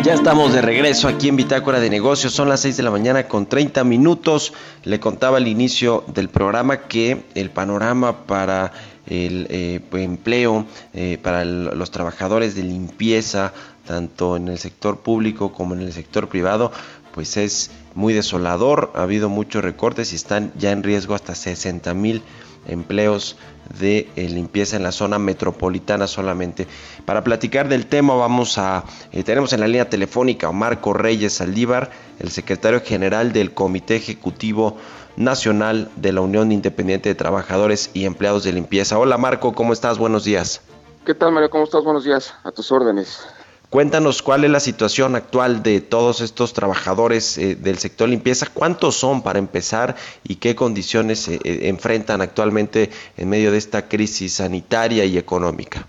[0.08, 2.32] Ya estamos de regreso aquí en Bitácora de Negocios.
[2.32, 4.54] Son las 6 de la mañana con 30 minutos.
[4.86, 8.72] Le contaba al inicio del programa que el panorama para
[9.06, 13.52] el eh, empleo, eh, para los trabajadores de limpieza,
[13.86, 16.72] tanto en el sector público como en el sector privado,
[17.14, 18.94] pues es muy desolador.
[18.96, 22.22] Ha habido muchos recortes y están ya en riesgo hasta 60 mil
[22.68, 23.38] empleos
[23.80, 26.68] de eh, limpieza en la zona metropolitana solamente.
[27.06, 31.34] Para platicar del tema vamos a, eh, tenemos en la línea telefónica a Marco Reyes
[31.34, 34.78] Saldívar, el secretario general del Comité Ejecutivo
[35.16, 38.98] nacional de la Unión Independiente de Trabajadores y Empleados de Limpieza.
[39.00, 39.98] Hola Marco, ¿cómo estás?
[39.98, 40.62] Buenos días.
[41.06, 41.50] ¿Qué tal Mario?
[41.50, 41.84] ¿Cómo estás?
[41.84, 42.34] Buenos días.
[42.44, 43.26] A tus órdenes.
[43.70, 48.96] Cuéntanos cuál es la situación actual de todos estos trabajadores eh, del sector limpieza, cuántos
[48.96, 54.36] son para empezar y qué condiciones se eh, enfrentan actualmente en medio de esta crisis
[54.36, 55.86] sanitaria y económica.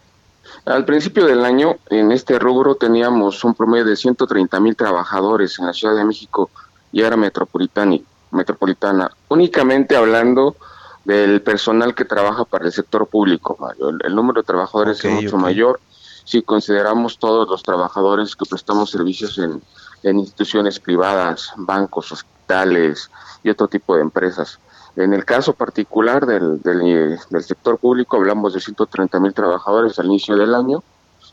[0.65, 5.67] Al principio del año, en este rubro teníamos un promedio de 130 mil trabajadores en
[5.67, 6.51] la Ciudad de México
[6.91, 7.97] y era metropolitana,
[8.33, 9.09] metropolitana.
[9.29, 10.57] Únicamente hablando
[11.05, 13.57] del personal que trabaja para el sector público,
[14.05, 15.81] El, número de trabajadores es mucho mayor
[16.29, 19.63] si consideramos todos los trabajadores que prestamos servicios en,
[20.03, 23.11] instituciones privadas, bancos, hospitales
[23.43, 24.59] y otro tipo de empresas.
[24.95, 30.37] En el caso particular del, del, sector público hablamos de 130 mil trabajadores al inicio
[30.37, 30.83] del año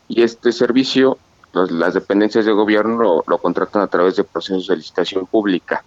[0.08, 1.17] y este servicio
[1.51, 5.84] las dependencias de gobierno lo, contratan a través de procesos de licitación pública.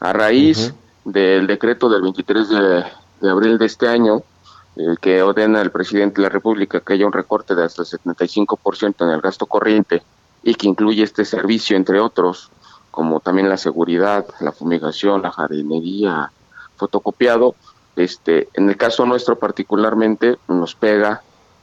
[0.00, 0.74] A raíz
[1.06, 2.84] del decreto del 23 de,
[3.22, 4.22] de abril de este año,
[5.00, 9.04] que ordena el presidente de la República que haya un recorte de hasta el 75%
[9.04, 10.02] en el gasto corriente
[10.42, 12.50] y que incluye este servicio, entre otros,
[12.90, 16.30] como también la seguridad, la fumigación, la jardinería,
[16.76, 17.54] fotocopiado,
[17.96, 21.22] este, en el caso nuestro particularmente nos pega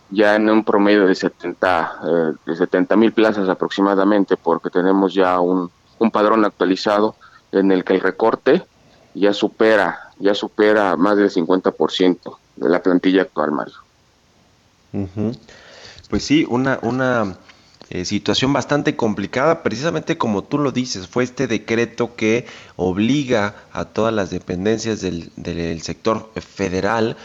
[0.09, 5.39] ya en un promedio de 70 eh, de 70 mil plazas aproximadamente porque tenemos ya
[5.39, 7.15] un, un padrón actualizado
[7.51, 8.65] en el que el recorte
[9.13, 12.37] ya supera ya supera más del 50%
[12.69, 13.75] la plantilla actual, Mario.
[16.09, 17.37] Pues sí, una, una
[17.89, 23.85] eh, situación bastante complicada, precisamente como tú lo dices, fue este decreto que obliga a
[23.85, 27.17] todas las dependencias del, del sector federal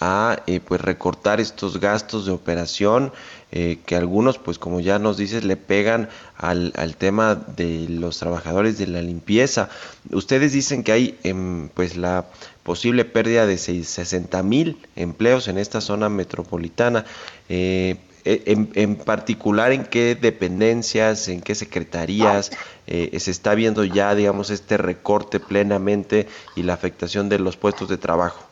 [0.00, 3.12] a eh, pues recortar estos gastos de operación
[3.50, 8.18] eh, que algunos pues como ya nos dices le pegan al, al, tema de los
[8.18, 9.70] trabajadores de la limpieza
[10.12, 12.26] ustedes dicen que hay em, pues la
[12.68, 17.06] posible pérdida de 60 mil empleos en esta zona metropolitana
[17.48, 22.50] eh, e, en, particular en qué dependencias, en qué secretarías
[22.86, 27.96] se está viendo ya, digamos, este recorte plenamente y la afectación de los puestos de
[27.96, 28.48] trabajo.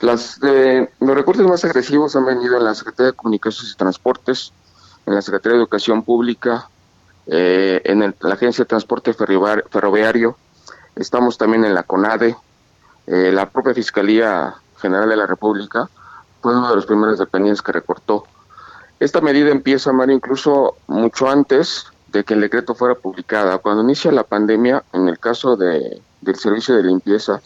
[0.00, 4.52] Las, eh, los recortes más agresivos han venido en la Secretaría de Comunicaciones y Transportes,
[5.06, 6.68] en la Secretaría de Educación Pública,
[7.26, 10.36] eh, en la Agencia de Transporte Ferroviario,
[10.96, 12.36] estamos también en la CONADE,
[13.06, 15.88] eh, la propia Fiscalía General de la República
[16.40, 18.24] fue uno de los primeros dependientes que recortó.
[19.00, 23.60] Esta medida empieza, Mario, incluso mucho antes de que el decreto fuera publicado.
[23.60, 27.40] Cuando inicia la pandemia, en el caso de, del servicio de limpieza,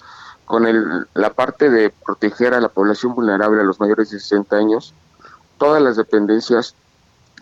[0.45, 4.57] con el, la parte de proteger a la población vulnerable a los mayores de 60
[4.57, 4.95] años,
[5.59, 6.75] todas las dependencias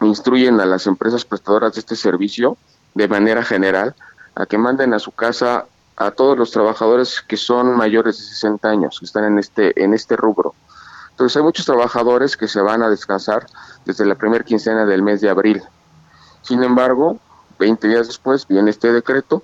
[0.00, 2.56] instruyen a las empresas prestadoras de este servicio
[2.94, 3.94] de manera general
[4.34, 8.68] a que manden a su casa a todos los trabajadores que son mayores de 60
[8.68, 10.54] años, que están en este, en este rubro.
[11.10, 13.46] Entonces hay muchos trabajadores que se van a descansar
[13.86, 15.62] desde la primera quincena del mes de abril.
[16.42, 17.18] Sin embargo,
[17.58, 19.42] 20 días después viene este decreto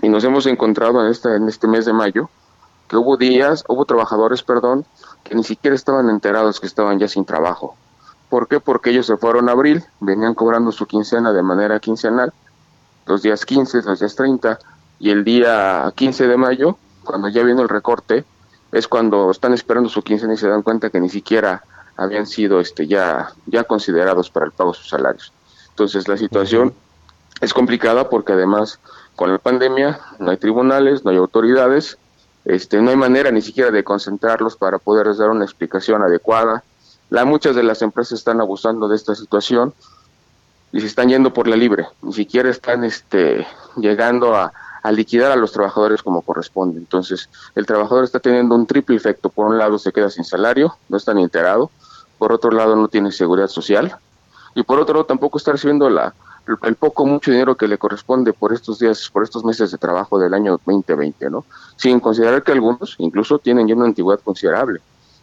[0.00, 2.30] y nos hemos encontrado en, esta, en este mes de mayo
[2.88, 4.86] que hubo días, hubo trabajadores, perdón,
[5.24, 7.76] que ni siquiera estaban enterados que estaban ya sin trabajo.
[8.30, 8.60] ¿Por qué?
[8.60, 12.32] Porque ellos se fueron a abril, venían cobrando su quincena de manera quincenal,
[13.06, 14.58] los días 15, los días 30,
[14.98, 18.24] y el día 15 de mayo, cuando ya vino el recorte,
[18.72, 21.64] es cuando están esperando su quincena y se dan cuenta que ni siquiera
[21.96, 25.32] habían sido este ya ya considerados para el pago de sus salarios.
[25.70, 26.74] Entonces la situación
[27.40, 28.80] es complicada porque además
[29.14, 31.98] con la pandemia no hay tribunales, no hay autoridades
[32.46, 36.62] este, no hay manera ni siquiera de concentrarlos para poder dar una explicación adecuada.
[37.10, 39.74] La, muchas de las empresas están abusando de esta situación
[40.70, 43.44] y se están yendo por la libre, ni siquiera están este,
[43.76, 44.52] llegando a,
[44.86, 46.78] a liquidar a los trabajadores como corresponde.
[46.78, 49.30] Entonces, el trabajador está teniendo un triple efecto.
[49.30, 51.72] Por un lado, se queda sin salario, no está ni enterado.
[52.18, 53.96] Por otro lado, no tiene seguridad social.
[54.54, 56.14] Y por otro lado, tampoco está recibiendo la,
[56.62, 60.20] el poco mucho dinero que le corresponde por estos días, por estos meses de trabajo
[60.20, 61.44] del año 2020, ¿no?
[61.74, 64.80] Sin considerar que algunos incluso tienen ya una antigüedad considerable.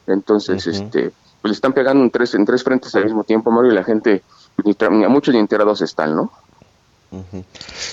[0.08, 3.71] Entonces, este, pues le están pegando en tres, en tres frentes al mismo tiempo, Mario,
[3.71, 4.23] y la gente,
[4.65, 6.34] ni, a muchos ni enterados están, ¿no?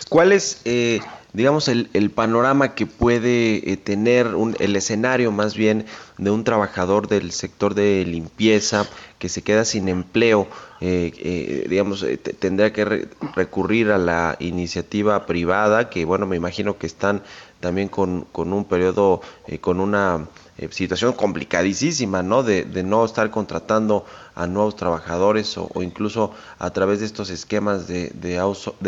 [0.08, 1.00] ¿Cuál es, eh,
[1.32, 5.86] digamos, el, el, panorama que puede eh, tener un, el escenario más bien
[6.18, 8.86] de un trabajador del sector de limpieza
[9.18, 10.48] que se queda sin empleo?
[10.80, 16.78] Eh, eh, digamos, eh, tendría que recurrir a la iniciativa privada, que bueno, me imagino
[16.78, 17.22] que están
[17.60, 19.20] también con, con un periodo,
[19.60, 20.26] con una
[20.60, 22.42] eh, situación complicadísima, ¿no?
[22.42, 27.88] De, de, no estar contratando a nuevos trabajadores o, incluso a través de estos esquemas
[27.88, 28.38] de, de,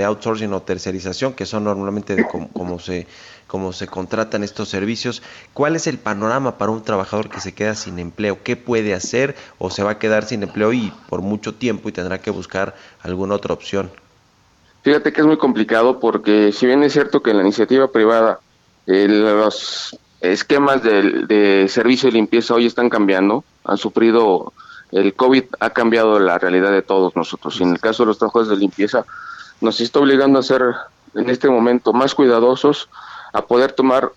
[0.05, 3.07] outsourcing o tercerización, que son normalmente como, se
[3.47, 5.23] como se contratan estos servicios.
[5.55, 8.43] ¿Cuál es el panorama para un trabajador que se queda sin empleo?
[8.43, 11.93] ¿Qué puede hacer o se va a quedar sin empleo y por mucho tiempo y
[11.93, 13.91] tendrá que buscar alguna otra opción?
[14.83, 18.41] Fíjate que es muy complicado porque si bien es cierto que en la iniciativa privada
[18.87, 24.53] eh, los esquemas de, servicio de limpieza hoy están cambiando, han sufrido,
[24.93, 27.61] el COVID ha cambiado la realidad de todos nosotros.
[27.61, 29.05] Y en el caso de los trabajadores de limpieza,
[29.61, 30.63] nos está obligando a ser
[31.15, 32.89] en este momento más cuidadosos,
[33.33, 34.13] a poder tomar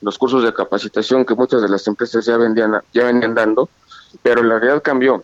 [0.00, 3.68] los cursos de capacitación que muchas de las empresas ya, vendían, ya venían dando,
[4.22, 5.22] pero la realidad cambió.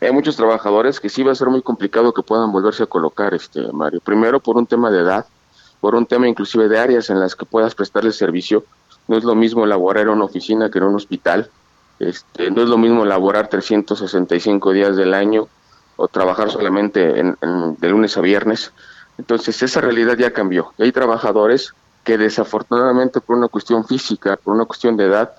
[0.00, 3.34] Hay muchos trabajadores que sí va a ser muy complicado que puedan volverse a colocar,
[3.34, 4.00] este Mario.
[4.00, 5.26] Primero por un tema de edad,
[5.80, 8.64] por un tema inclusive de áreas en las que puedas prestarle servicio.
[9.08, 11.50] No es lo mismo laborar en una oficina que en un hospital.
[11.98, 15.48] Este, no es lo mismo laborar 365 días del año
[15.96, 17.36] o trabajar solamente en,
[17.78, 18.72] de lunes a viernes.
[19.18, 20.72] Entonces esa realidad ya cambió.
[20.78, 25.32] hay trabajadores que desafortunadamente por una cuestión física, por una cuestión de edad,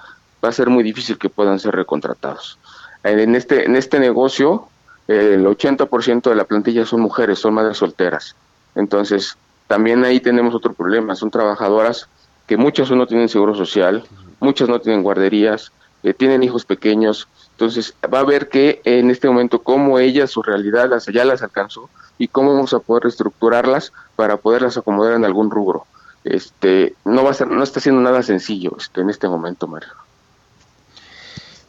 [0.44, 2.58] va a ser muy difícil que puedan ser recontratados.
[3.04, 4.68] En este, en este negocio,
[5.08, 8.36] el 80% de la plantilla son mujeres, son madres solteras.
[8.74, 12.08] Entonces, también ahí tenemos otro problema, son trabajadoras
[12.48, 14.04] que muchas no tienen seguro social,
[14.40, 15.72] muchas no tienen guarderías,
[16.04, 20.44] eh, tienen hijos pequeños, entonces va a ver que en este momento cómo ellas su
[20.44, 25.26] realidad las, ya las alcanzó y cómo vamos a poder reestructurarlas para poderlas acomodar en
[25.26, 25.86] algún rubro.
[26.24, 29.90] Este, no va a ser, no está siendo nada sencillo este, en este momento, Mario.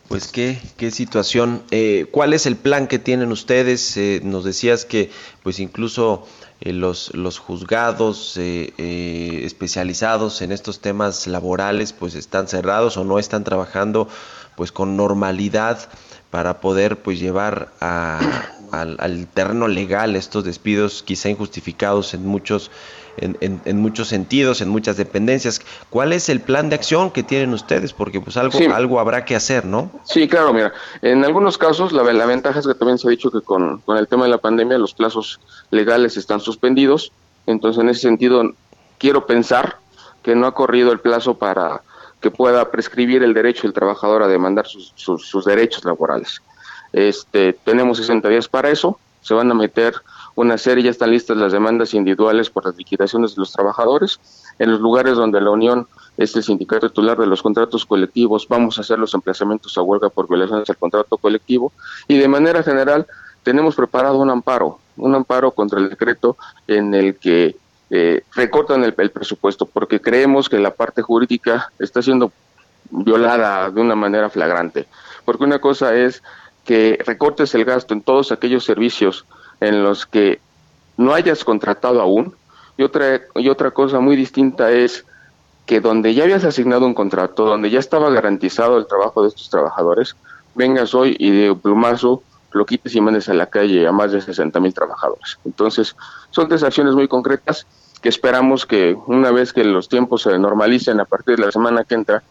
[0.08, 1.62] Pues qué, qué situación.
[1.72, 3.96] Eh, ¿Cuál es el plan que tienen ustedes?
[3.96, 5.10] Eh, nos decías que
[5.42, 6.26] pues incluso
[6.60, 13.18] eh, los, los juzgados eh, especializados en estos temas laborales pues están cerrados o no
[13.18, 14.08] están trabajando
[14.56, 15.88] pues con normalidad
[16.30, 22.70] para poder pues llevar al, al terreno legal estos despidos quizá injustificados en muchos
[23.18, 25.60] en, muchos sentidos, en muchas dependencias.
[25.90, 27.92] ¿Cuál es el plan de acción que tienen ustedes?
[27.92, 29.90] Porque pues algo, algo habrá que hacer, ¿no?
[30.04, 33.30] Sí, claro, mira, en algunos casos la, la ventaja es que también se ha dicho
[33.30, 37.12] que con, con el tema de la pandemia los plazos legales están suspendidos,
[37.46, 38.42] entonces en ese sentido
[38.98, 39.78] quiero pensar
[40.22, 41.82] que no ha corrido el plazo para
[42.20, 46.42] que pueda prescribir el derecho del trabajador a demandar sus, sus, sus derechos laborales.
[46.92, 49.94] Este, tenemos 60 días para eso, se van a meter
[50.36, 54.20] una serie, ya están listas las demandas individuales por las liquidaciones de los trabajadores.
[54.58, 58.76] En los lugares donde la Unión es el sindicato titular de los contratos colectivos, vamos
[58.76, 61.72] a hacer los emplazamientos a huelga por violaciones al contrato colectivo.
[62.06, 63.06] Y de manera general,
[63.42, 66.36] tenemos preparado un amparo, un amparo contra el decreto
[66.68, 67.56] en el que
[67.88, 72.30] eh, recortan el, el presupuesto, porque creemos que la parte jurídica está siendo
[72.90, 74.86] violada de una manera flagrante.
[75.24, 76.22] Porque una cosa es
[76.66, 79.24] que recortes el gasto en todos aquellos servicios
[79.60, 80.40] en los que
[80.96, 82.34] no hayas contratado aún.
[82.76, 85.04] Y otra, y otra cosa muy distinta es
[85.64, 89.50] que donde ya habías asignado un contrato, donde ya estaba garantizado el trabajo de estos
[89.50, 90.14] trabajadores,
[90.54, 94.20] vengas hoy y de plumazo lo quites y mandes a la calle a más de
[94.20, 95.38] 60 mil trabajadores.
[95.44, 95.94] Entonces,
[96.30, 97.66] son tres acciones muy concretas
[98.00, 101.84] que esperamos que una vez que los tiempos se normalicen a partir de la semana
[101.84, 102.22] que entra,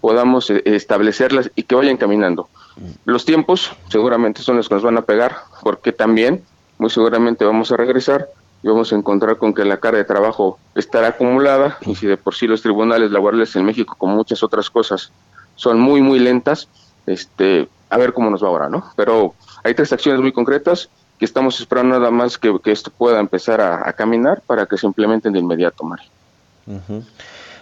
[0.00, 2.48] podamos eh, establecerlas y que vayan caminando.
[3.04, 6.42] Los tiempos seguramente son los que nos van a pegar, porque también
[6.84, 8.28] muy seguramente vamos a regresar
[8.62, 12.18] y vamos a encontrar con que la carga de trabajo estará acumulada y si de
[12.18, 15.10] por sí los tribunales laborales en México, como muchas otras cosas,
[15.54, 16.68] son muy, muy lentas,
[17.06, 18.84] este, a ver cómo nos va ahora, ¿no?
[18.96, 23.62] Pero hay tres acciones muy concretas que estamos esperando nada más que, esto pueda empezar
[23.62, 26.04] a, caminar para que se implementen de inmediato, Mari.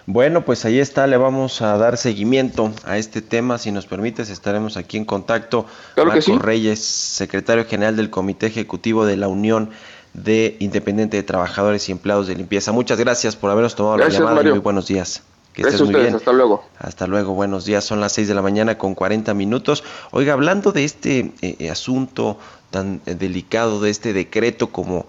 [0.06, 3.58] Bueno, pues ahí está, le vamos a dar seguimiento a este tema.
[3.58, 5.66] Si nos permites, estaremos aquí en contacto.
[5.94, 9.70] Claro Marco Reyes, secretario general del Comité Ejecutivo de la Unión
[10.12, 12.72] de Independiente de Trabajadores y Empleados de Limpieza.
[12.72, 15.22] Muchas gracias por habernos tomado la llamada y muy buenos días.
[15.52, 16.14] Que estés muy bien.
[16.14, 16.64] Hasta luego.
[16.78, 17.84] Hasta luego, buenos días.
[17.84, 19.84] Son las 6 de la mañana con 40 minutos.
[20.10, 22.38] Oiga, hablando de este eh, eh, asunto
[22.70, 25.06] tan eh, delicado, de este decreto, como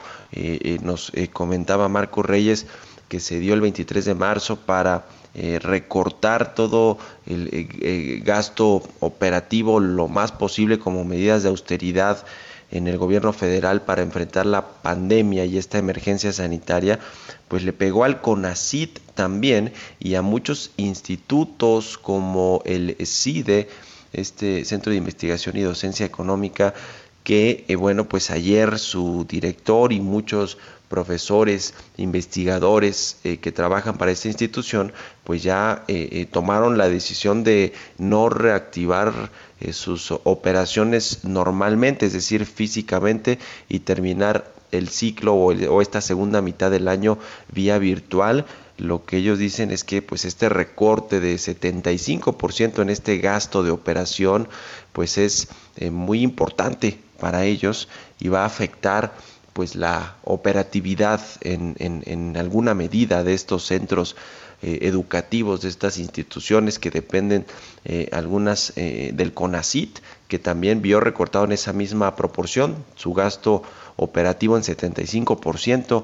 [0.82, 2.66] nos comentaba Marco Reyes,
[3.08, 8.84] que se dio el 23 de marzo para eh, recortar todo el eh, eh, gasto
[9.00, 12.24] operativo lo más posible como medidas de austeridad
[12.70, 17.00] en el gobierno federal para enfrentar la pandemia y esta emergencia sanitaria,
[17.48, 23.70] pues le pegó al CONACIT también y a muchos institutos como el CIDE,
[24.12, 26.76] este Centro de Investigación y Docencia Económica,
[27.24, 30.58] que, bueno, pues ayer su director y muchos
[30.94, 37.44] profesores, investigadores eh, que trabajan para esta institución, pues ya eh, eh, tomaron la decisión
[37.44, 39.32] de no reactivar
[39.72, 43.40] sus operaciones normalmente, es decir, físicamente,
[43.70, 47.18] y terminar el ciclo o, o, esta segunda mitad del año
[47.52, 48.46] vía virtual.
[48.78, 53.72] Lo que ellos dicen es que pues este recorte de 75% en este gasto de
[53.72, 54.48] operación
[54.92, 55.48] pues es
[55.92, 57.88] muy importante para ellos
[58.20, 59.14] y va a afectar
[59.54, 64.16] pues la operatividad en, en, alguna medida de estos centros
[64.62, 67.46] eh, educativos, de estas instituciones que dependen
[67.86, 73.62] eh, algunas eh, del CONACIT, que también vio recortado en esa misma proporción su gasto
[73.96, 76.04] operativo en 75%.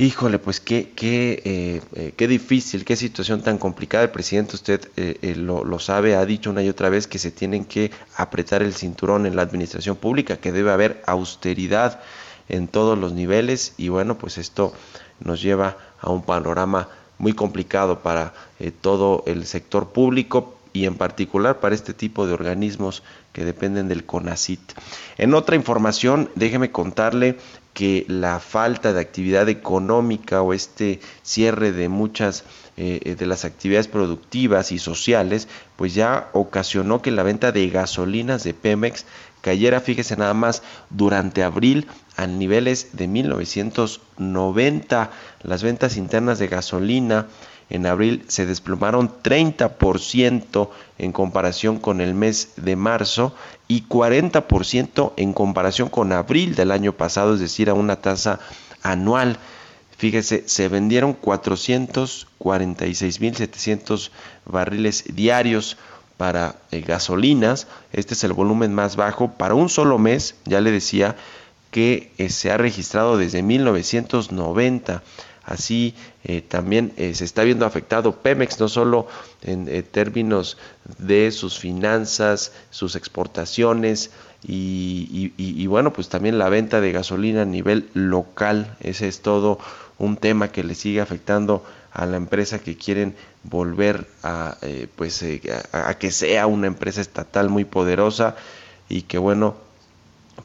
[0.00, 1.82] Híjole, pues qué, qué,
[2.16, 4.04] qué difícil, qué situación tan complicada.
[4.04, 4.88] El presidente, usted
[5.38, 8.74] lo, lo, sabe, ha dicho una y otra vez que se tienen que apretar el
[8.74, 12.00] cinturón en la administración pública, que debe haber austeridad
[12.48, 14.72] en todos los niveles y bueno, pues esto
[15.20, 16.88] nos lleva a un panorama
[17.18, 22.32] muy complicado para eh, todo el sector público y en particular para este tipo de
[22.32, 23.02] organismos
[23.38, 24.60] que dependen del CONACIT.
[25.16, 27.38] En otra información, déjeme contarle
[27.72, 32.42] que la falta de actividad económica o este cierre de muchas
[32.76, 38.42] eh, de las actividades productivas y sociales, pues ya ocasionó que la venta de gasolinas
[38.42, 39.06] de Pemex
[39.40, 41.86] cayera, fíjese nada más, durante abril
[42.16, 45.12] a niveles de 1990.
[45.42, 47.28] Las ventas internas de gasolina
[47.70, 53.34] en abril se desplomaron 30% en comparación con el mes de marzo
[53.66, 58.38] y 40% en comparación con abril del año pasado, es decir, a una tasa
[58.82, 59.38] anual.
[59.98, 64.10] Fíjese, se vendieron 446.700
[64.46, 65.76] barriles diarios
[66.16, 67.66] para eh, gasolinas.
[67.92, 71.16] Este es el volumen más bajo para un solo mes, ya le decía,
[71.70, 75.02] que eh, se ha registrado desde 1990.
[75.48, 75.94] Así
[76.24, 79.06] eh, también se está viendo afectado Pemex, no solo
[79.42, 80.58] en términos
[80.98, 84.10] de sus finanzas, sus exportaciones
[84.46, 88.76] y, bueno, pues también la venta de gasolina a nivel local.
[88.80, 89.58] Ese es todo
[89.98, 95.22] un tema que le sigue afectando a la empresa que quieren volver a, eh, pues,
[95.22, 95.40] eh,
[95.72, 98.36] a, que sea una empresa estatal muy poderosa
[98.88, 99.56] y que bueno,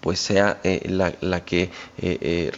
[0.01, 1.69] pues sea eh, la, la, que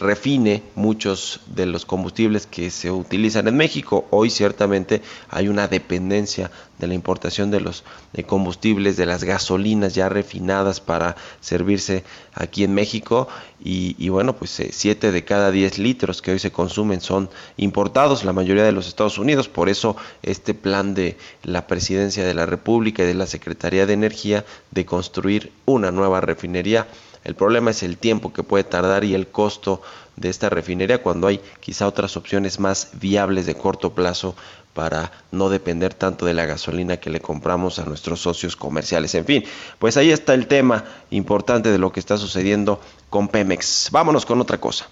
[0.00, 4.06] refine muchos de los combustibles que se utilizan en México.
[4.10, 7.84] Hoy ciertamente hay una dependencia de la importación de los
[8.26, 13.28] combustibles, de las gasolinas ya refinadas para servirse aquí en México
[13.58, 18.24] y, bueno, pues 7 eh, de cada 10 litros que hoy se consumen son importados,
[18.24, 22.46] la mayoría de los Estados Unidos, por eso este plan de la Presidencia de la
[22.46, 26.86] República y de la Secretaría de Energía de construir una nueva refinería.
[27.26, 29.82] El problema es el tiempo que puede tardar y el costo
[30.14, 34.36] de esta refinería cuando hay quizá otras opciones más viables de corto plazo
[34.74, 39.12] para no depender tanto de la gasolina que le compramos a nuestros socios comerciales.
[39.16, 39.44] En fin,
[39.80, 43.88] pues ahí está el tema importante de lo que está sucediendo con Pemex.
[43.90, 44.88] Vámonos con otra cosa.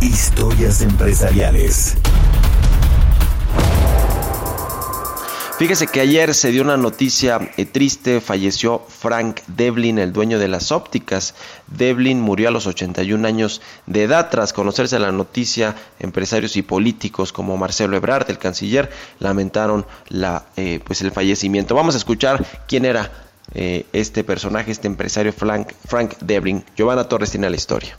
[0.00, 1.96] Historias empresariales.
[5.56, 10.48] Fíjese que ayer se dio una noticia eh, triste, falleció Frank Devlin, el dueño de
[10.48, 11.36] las ópticas.
[11.68, 14.30] Devlin murió a los 81 años de edad.
[14.30, 18.90] Tras conocerse la noticia, empresarios y políticos como Marcelo Ebrard, el canciller,
[19.20, 21.76] lamentaron la, eh, pues el fallecimiento.
[21.76, 23.12] Vamos a escuchar quién era
[23.54, 26.64] eh, este personaje, este empresario Frank, Frank Devlin.
[26.76, 27.96] Giovanna Torres tiene la historia.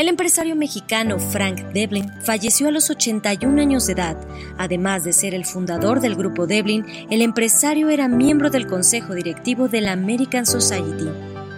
[0.00, 4.16] El empresario mexicano Frank Devlin falleció a los 81 años de edad.
[4.56, 9.68] Además de ser el fundador del grupo Devlin, el empresario era miembro del consejo directivo
[9.68, 11.06] de la American Society.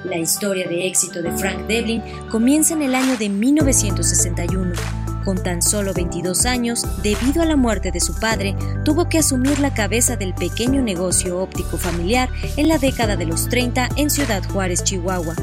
[0.03, 4.73] La historia de éxito de Frank Devlin comienza en el año de 1961.
[5.25, 9.61] Con tan solo 22 años, debido a la muerte de su padre, tuvo que asumir
[9.61, 14.43] la cabeza del pequeño negocio óptico familiar en la década de los 30 en Ciudad
[14.51, 15.37] Juárez, Chihuahua.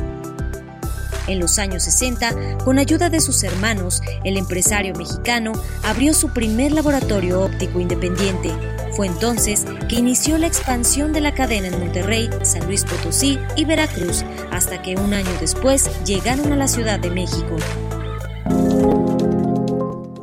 [1.30, 5.52] En los años 60, con ayuda de sus hermanos, el empresario mexicano
[5.84, 8.52] abrió su primer laboratorio óptico independiente.
[8.96, 13.64] Fue entonces que inició la expansión de la cadena en Monterrey, San Luis Potosí y
[13.64, 17.58] Veracruz, hasta que un año después llegaron a la Ciudad de México.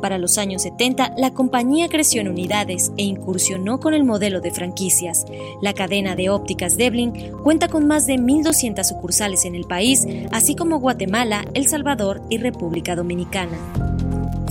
[0.01, 4.51] Para los años 70, la compañía creció en unidades e incursionó con el modelo de
[4.51, 5.25] franquicias.
[5.61, 10.55] La cadena de ópticas Devlin cuenta con más de 1.200 sucursales en el país, así
[10.55, 13.96] como Guatemala, El Salvador y República Dominicana.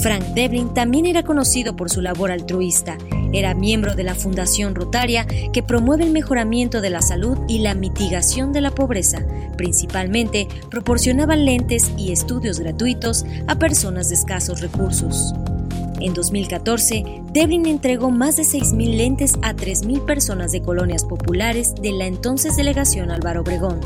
[0.00, 2.98] Frank Devlin también era conocido por su labor altruista.
[3.32, 7.74] Era miembro de la Fundación Rotaria que promueve el mejoramiento de la salud y la
[7.74, 9.24] mitigación de la pobreza.
[9.56, 15.34] Principalmente proporcionaba lentes y estudios gratuitos a personas de escasos recursos.
[16.00, 21.92] En 2014, Devlin entregó más de 6.000 lentes a 3.000 personas de colonias populares de
[21.92, 23.80] la entonces delegación Álvaro Obregón.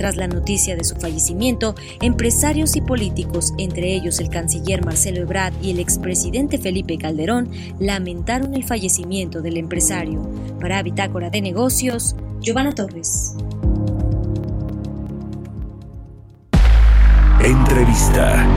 [0.00, 5.52] Tras la noticia de su fallecimiento, empresarios y políticos, entre ellos el canciller Marcelo Ebrard
[5.60, 10.26] y el expresidente Felipe Calderón, lamentaron el fallecimiento del empresario.
[10.58, 13.34] Para Bitácora de Negocios, Giovanna Torres.
[17.44, 18.48] Entrevista.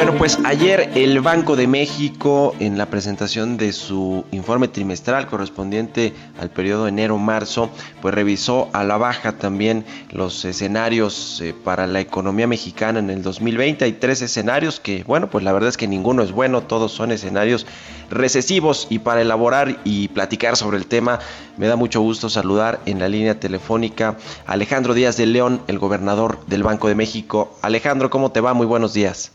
[0.00, 6.14] Bueno, pues ayer el Banco de México en la presentación de su informe trimestral correspondiente
[6.40, 7.68] al periodo enero-marzo,
[8.00, 13.22] pues revisó a la baja también los escenarios eh, para la economía mexicana en el
[13.22, 13.84] 2020.
[13.84, 17.12] Hay tres escenarios que, bueno, pues la verdad es que ninguno es bueno, todos son
[17.12, 17.66] escenarios
[18.08, 21.18] recesivos y para elaborar y platicar sobre el tema
[21.58, 25.78] me da mucho gusto saludar en la línea telefónica a Alejandro Díaz de León, el
[25.78, 27.58] gobernador del Banco de México.
[27.60, 28.54] Alejandro, ¿cómo te va?
[28.54, 29.32] Muy buenos días.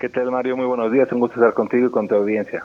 [0.00, 0.56] ¿Qué tal, Mario?
[0.56, 1.12] Muy buenos días.
[1.12, 2.64] Un gusto estar contigo y con tu audiencia.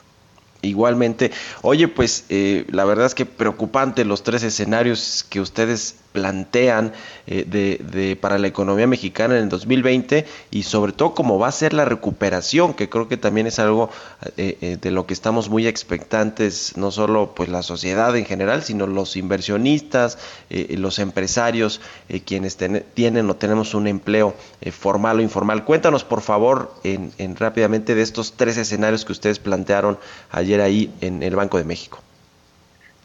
[0.62, 1.32] Igualmente.
[1.64, 6.94] Oye, pues eh, la verdad es que preocupante los tres escenarios que ustedes plantean
[7.28, 11.52] eh, de, para la economía mexicana en el 2020 y sobre todo cómo va a
[11.52, 13.90] ser la recuperación, que creo que también es algo
[14.38, 18.64] eh, eh, de lo que estamos muy expectantes, no solo pues la sociedad en general,
[18.64, 20.18] sino los inversionistas,
[20.50, 21.82] los empresarios,
[22.26, 22.58] quienes
[22.94, 24.34] tienen o tenemos un empleo
[24.72, 25.66] formal o informal.
[25.66, 29.98] Cuéntanos por favor en rápidamente de estos tres escenarios que ustedes plantearon
[30.32, 32.05] ayer ahí en el Banco de México.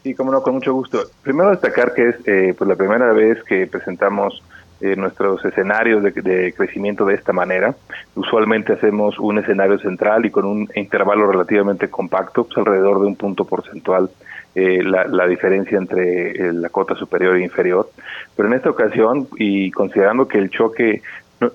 [0.03, 1.03] Sí, como no, con mucho gusto.
[1.23, 4.43] Primero destacar que es eh, pues la primera vez que presentamos
[4.81, 7.75] eh, nuestros escenarios de, crecimiento de esta manera.
[8.15, 13.17] Usualmente hacemos un escenario central y con un intervalo relativamente compacto, pues alrededor de un
[13.17, 14.09] punto porcentual
[14.55, 17.91] eh, la, diferencia entre la cota superior e inferior.
[18.35, 21.03] Pero en esta ocasión, y considerando que el choque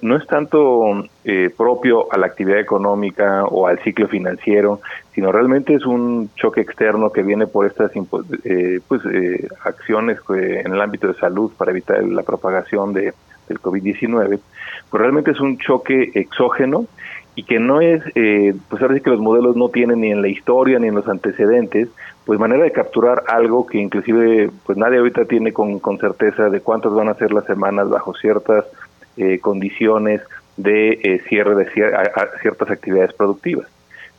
[0.01, 4.81] no, es tanto eh, propio a la actividad económica o al ciclo financiero,
[5.15, 7.91] sino realmente es un choque externo que viene por estas
[8.43, 13.13] eh, pues, eh, acciones en el ámbito de salud para evitar la propagación de,
[13.47, 14.39] del COVID-19,
[14.89, 16.85] pues realmente es un choque exógeno
[17.37, 18.01] y que no es,
[18.69, 21.07] pues ahora sí que los modelos no tienen ni en la historia ni en los
[21.07, 21.89] antecedentes,
[22.25, 26.59] pues manera de capturar algo que inclusive pues nadie ahorita tiene con, con certeza de
[26.59, 28.65] cuántas van a ser las semanas bajo ciertas
[29.17, 30.21] eh, condiciones
[30.57, 31.69] de eh, cierre de
[32.41, 33.67] ciertas actividades productivas.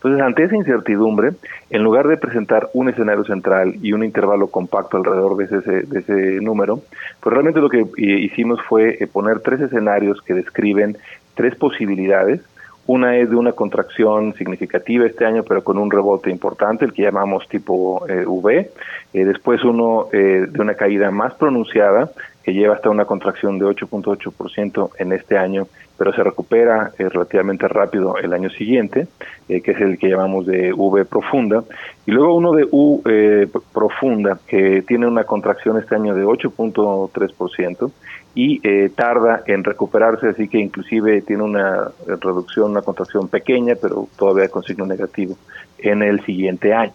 [0.07, 1.32] Entonces, ante esa incertidumbre,
[1.68, 5.98] en lugar de presentar un escenario central y un intervalo compacto alrededor de ese, de
[5.98, 6.80] ese número,
[7.18, 10.96] pues realmente lo que eh, hicimos fue poner tres escenarios que describen
[11.34, 12.40] tres posibilidades.
[12.86, 17.02] Una es de una contracción significativa este año, pero con un rebote importante, el que
[17.02, 18.70] llamamos tipo V.
[19.12, 22.12] después uno de una caída más pronunciada,
[22.44, 25.66] que lleva hasta una contracción de 8.8% en este año,
[25.97, 29.07] pero se recupera eh, relativamente rápido el año siguiente,
[29.49, 31.64] eh, que es el que llamamos de V profunda,
[32.07, 37.90] y luego uno de U eh, profunda, que tiene una contracción este año de 8.3%,
[38.38, 44.51] y tarda en recuperarse, así que inclusive tiene una reducción, una contracción pequeña, pero todavía
[44.51, 45.38] con signo negativo
[45.78, 46.92] en el siguiente año.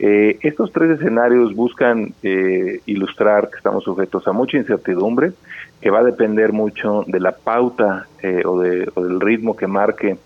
[0.00, 5.32] Eh, estos tres escenarios buscan eh, ilustrar que estamos sujetos a mucha incertidumbre,
[5.80, 9.66] que va a depender mucho de la pauta eh, o, de, o, del ritmo que
[9.66, 10.18] marque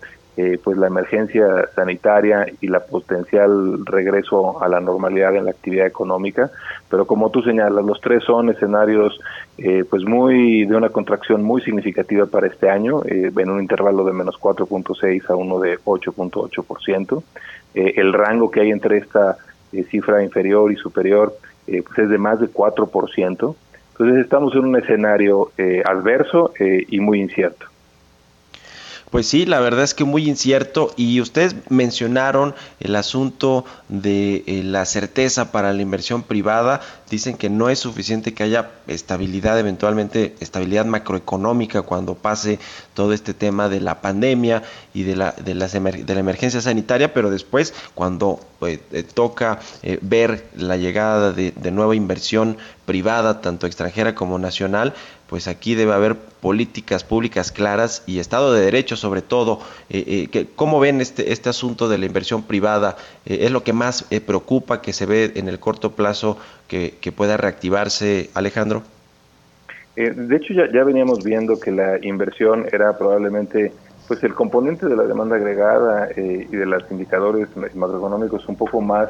[0.63, 1.45] pues la emergencia
[1.75, 6.49] sanitaria y la potencial regreso a la normalidad en la actividad económica.
[6.89, 9.19] Pero como tú señalas, los tres son escenarios
[9.55, 14.39] pues muy de una contracción muy significativa para este año, en un intervalo de menos
[14.39, 17.23] 4.6 a uno de 8.8%.
[17.75, 19.37] el rango que hay entre esta
[19.73, 21.35] eh, cifra inferior y superior,
[21.67, 23.55] eh, pues es de más de 4%.
[23.91, 27.67] Entonces estamos en un escenario eh, adverso y muy incierto.
[29.11, 34.85] Pues sí, la verdad es que muy incierto y ustedes mencionaron el asunto de la
[34.85, 36.81] certeza para la inversión privada.
[37.11, 42.57] Dicen que no es suficiente que haya estabilidad, eventualmente estabilidad macroeconómica cuando pase
[42.95, 44.63] todo este tema de la pandemia
[44.93, 49.59] y de la, de las de la emergencia sanitaria, pero después cuando pues, eh, toca
[49.81, 54.93] eh, ver la llegada de, de nueva inversión privada, tanto extranjera como nacional,
[55.33, 59.61] pues aquí debe haber políticas públicas claras y Estado de Derecho sobre todo.
[59.89, 62.97] Eh, eh, ¿Cómo ven este, este asunto de la inversión privada?
[63.25, 66.37] Eh, ¿Es lo que más preocupa que se ve en el corto plazo
[66.67, 68.83] que, pueda reactivarse, Alejandro?
[69.95, 73.71] de hecho, ya, ya veníamos viendo que la inversión era probablemente
[74.07, 79.09] pues el componente de la demanda agregada y de los indicadores macroeconómicos un poco más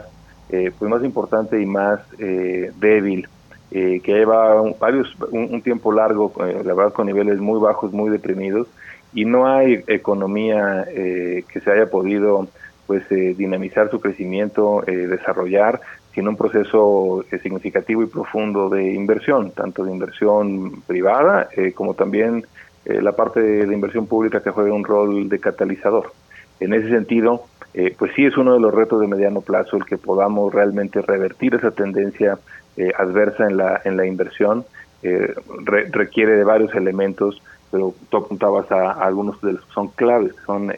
[0.50, 3.28] pues más importante y más débil
[3.72, 8.68] que lleva un, varios un, tiempo largo la verdad con niveles muy bajos muy deprimidos
[9.14, 12.48] y no hay economía que se haya podido
[12.86, 15.82] pues eh, dinamizar su crecimiento, eh, desarrollar,
[16.14, 22.46] sino un proceso eh, significativo y profundo de inversión, tanto de inversión privada como también
[22.86, 26.12] la parte de, inversión pública que juega un rol de catalizador.
[26.60, 27.46] En ese sentido,
[27.98, 31.56] pues sí es uno de los retos de mediano plazo el que podamos realmente revertir
[31.56, 32.38] esa tendencia
[32.98, 34.66] adversa en la, en la inversión.
[35.02, 40.46] requiere de varios elementos, pero tú apuntabas a, algunos de los que son claves, que
[40.46, 40.74] son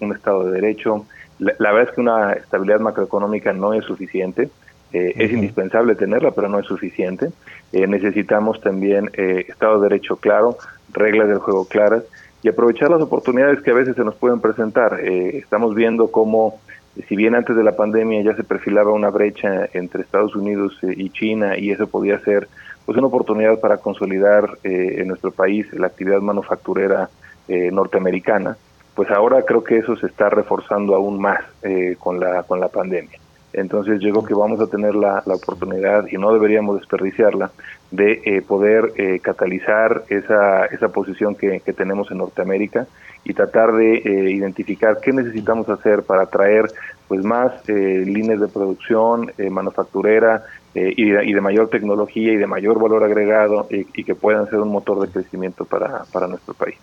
[0.00, 1.06] un Estado de Derecho,
[1.38, 4.48] la, verdad es que una estabilidad macroeconómica no es suficiente.
[4.92, 7.30] Eh, es indispensable tenerla, pero no es suficiente.
[7.72, 10.56] Eh, necesitamos también eh, Estado de Derecho claro,
[10.92, 12.04] reglas del juego claras
[12.42, 15.00] y aprovechar las oportunidades que a veces se nos pueden presentar.
[15.00, 16.60] estamos viendo cómo,
[17.08, 21.10] si bien antes de la pandemia ya se perfilaba una brecha entre Estados Unidos y
[21.10, 22.48] China y eso podía ser
[22.84, 27.10] pues una oportunidad para consolidar en nuestro país la actividad manufacturera
[27.48, 28.56] norteamericana,
[28.96, 32.68] pues ahora creo que eso se está reforzando aún más eh, con, la, con la
[32.68, 33.20] pandemia.
[33.56, 37.50] Entonces yo creo que vamos a tener la, oportunidad y no deberíamos desperdiciarla
[37.90, 42.86] de eh, poder eh, catalizar esa, esa posición que, tenemos en Norteamérica
[43.24, 43.96] y tratar de
[44.30, 46.66] identificar qué necesitamos hacer para atraer
[47.08, 50.44] pues más líneas de producción manufacturera
[50.74, 54.48] y de, y, de, mayor tecnología y de mayor valor agregado y, y que puedan
[54.48, 56.78] ser un motor de crecimiento para, para nuestro país.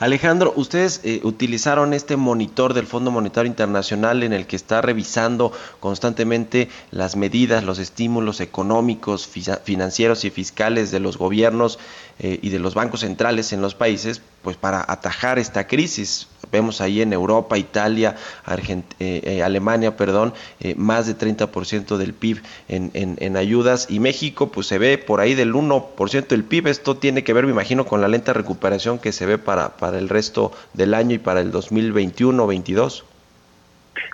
[0.00, 5.52] Alejandro, ustedes eh, utilizaron este monitor del Fondo Monetario Internacional en el que está revisando
[5.78, 9.28] constantemente las medidas, los estímulos económicos,
[9.62, 11.78] financieros y fiscales de los gobiernos
[12.18, 16.26] eh, y de los bancos centrales en los países, pues para atajar esta crisis.
[16.50, 20.32] Vemos ahí en Europa, Italia, eh, eh, Alemania, perdón,
[20.76, 25.34] más de 30% del PIB en, en, ayudas y México pues se ve por ahí
[25.34, 26.68] del 1% del PIB.
[26.68, 29.98] Esto tiene que ver, me imagino, con la lenta recuperación que se ve para, para
[29.98, 33.04] el resto del año y para el 2021-22.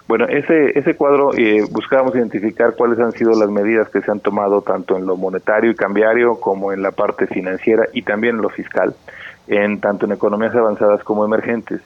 [0.06, 4.20] Bueno, ese, ese cuadro eh, buscábamos identificar cuáles han sido las medidas que se han
[4.20, 8.42] tomado tanto en lo monetario y cambiario como en la parte financiera y también en
[8.42, 8.94] lo fiscal,
[9.46, 11.80] en tanto en economías avanzadas como emergentes.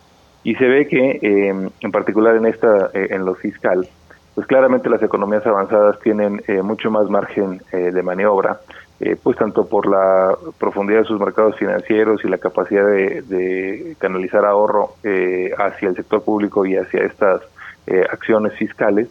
[0.44, 3.88] Y se ve que, eh, en particular en esta, eh, en lo fiscal,
[4.34, 8.60] pues claramente las economías avanzadas tienen eh, mucho más margen de maniobra,
[9.22, 14.94] pues tanto por la profundidad de sus mercados financieros y la capacidad de, canalizar ahorro
[15.58, 17.42] hacia el sector público y hacia estas
[17.90, 19.08] eh, acciones fiscales,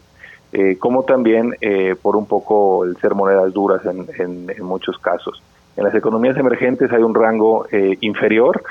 [0.54, 5.42] eh, como también eh, por un poco el ser monedas duras en, muchos casos.
[5.78, 7.68] En las economías emergentes hay un rango
[8.02, 8.64] inferior,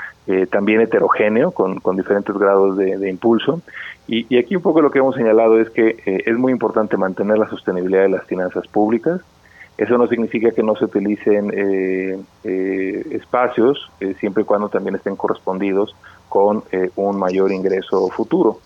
[0.49, 3.61] también heterogéneo, con, diferentes grados de, impulso.
[4.07, 7.49] Y, aquí un poco lo que hemos señalado es que es muy importante mantener la
[7.49, 9.21] sostenibilidad de las finanzas públicas.
[9.77, 13.89] Eso no significa que no se utilicen espacios,
[14.19, 15.95] siempre y cuando también estén correspondidos
[16.27, 16.63] con
[16.97, 18.59] un mayor ingreso futuro.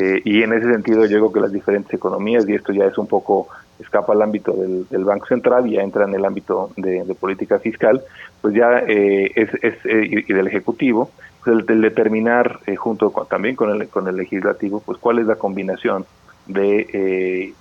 [0.00, 2.96] Eh, y en ese sentido yo creo que las diferentes economías, y esto ya es
[2.98, 3.48] un poco,
[3.78, 8.02] escapa al ámbito del, Banco Central y ya entra en el ámbito de, política fiscal,
[8.40, 9.50] pues ya eh, es,
[9.84, 11.10] eh, y del Ejecutivo,
[11.44, 16.04] pues el, determinar junto también con el, con el Legislativo, pues cuál es la combinación
[16.46, 17.54] de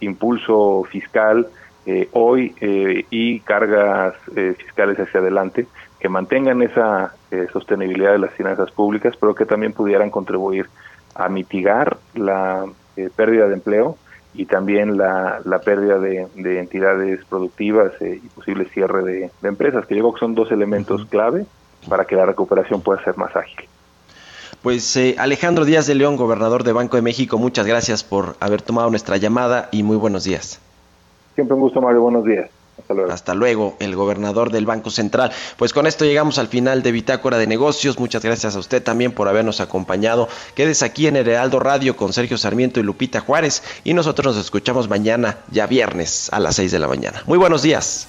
[0.00, 1.46] impulso fiscal
[2.12, 2.54] hoy
[3.10, 4.14] y cargas
[4.58, 5.66] fiscales hacia adelante
[5.98, 7.14] que mantengan esa
[7.52, 10.66] sostenibilidad de las finanzas públicas, pero que también pudieran contribuir
[11.14, 12.66] a mitigar la
[12.96, 13.96] eh, pérdida de empleo
[14.34, 16.28] y también la, la pérdida de,
[16.58, 21.04] entidades productivas eh, y posible cierre de, empresas, que yo creo que son dos elementos
[21.06, 21.46] clave
[21.88, 23.68] para que la recuperación pueda ser más ágil.
[24.62, 28.62] Pues eh, Alejandro Díaz de León, gobernador de Banco de México, muchas gracias por haber
[28.62, 30.60] tomado nuestra llamada y muy buenos días.
[31.34, 32.02] Siempre un gusto, Mario.
[32.02, 32.50] Buenos días.
[33.10, 33.76] Hasta luego.
[33.80, 35.32] el gobernador del Banco Central.
[35.56, 37.98] Pues con esto llegamos al final de Bitácora de Negocios.
[37.98, 40.28] Muchas gracias a usted también por habernos acompañado.
[40.54, 41.26] Quedes aquí en el
[41.60, 46.40] Radio con Sergio Sarmiento y Lupita Juárez y nosotros nos escuchamos mañana, ya viernes, a
[46.40, 47.22] las 6 de la mañana.
[47.26, 48.08] Muy buenos días.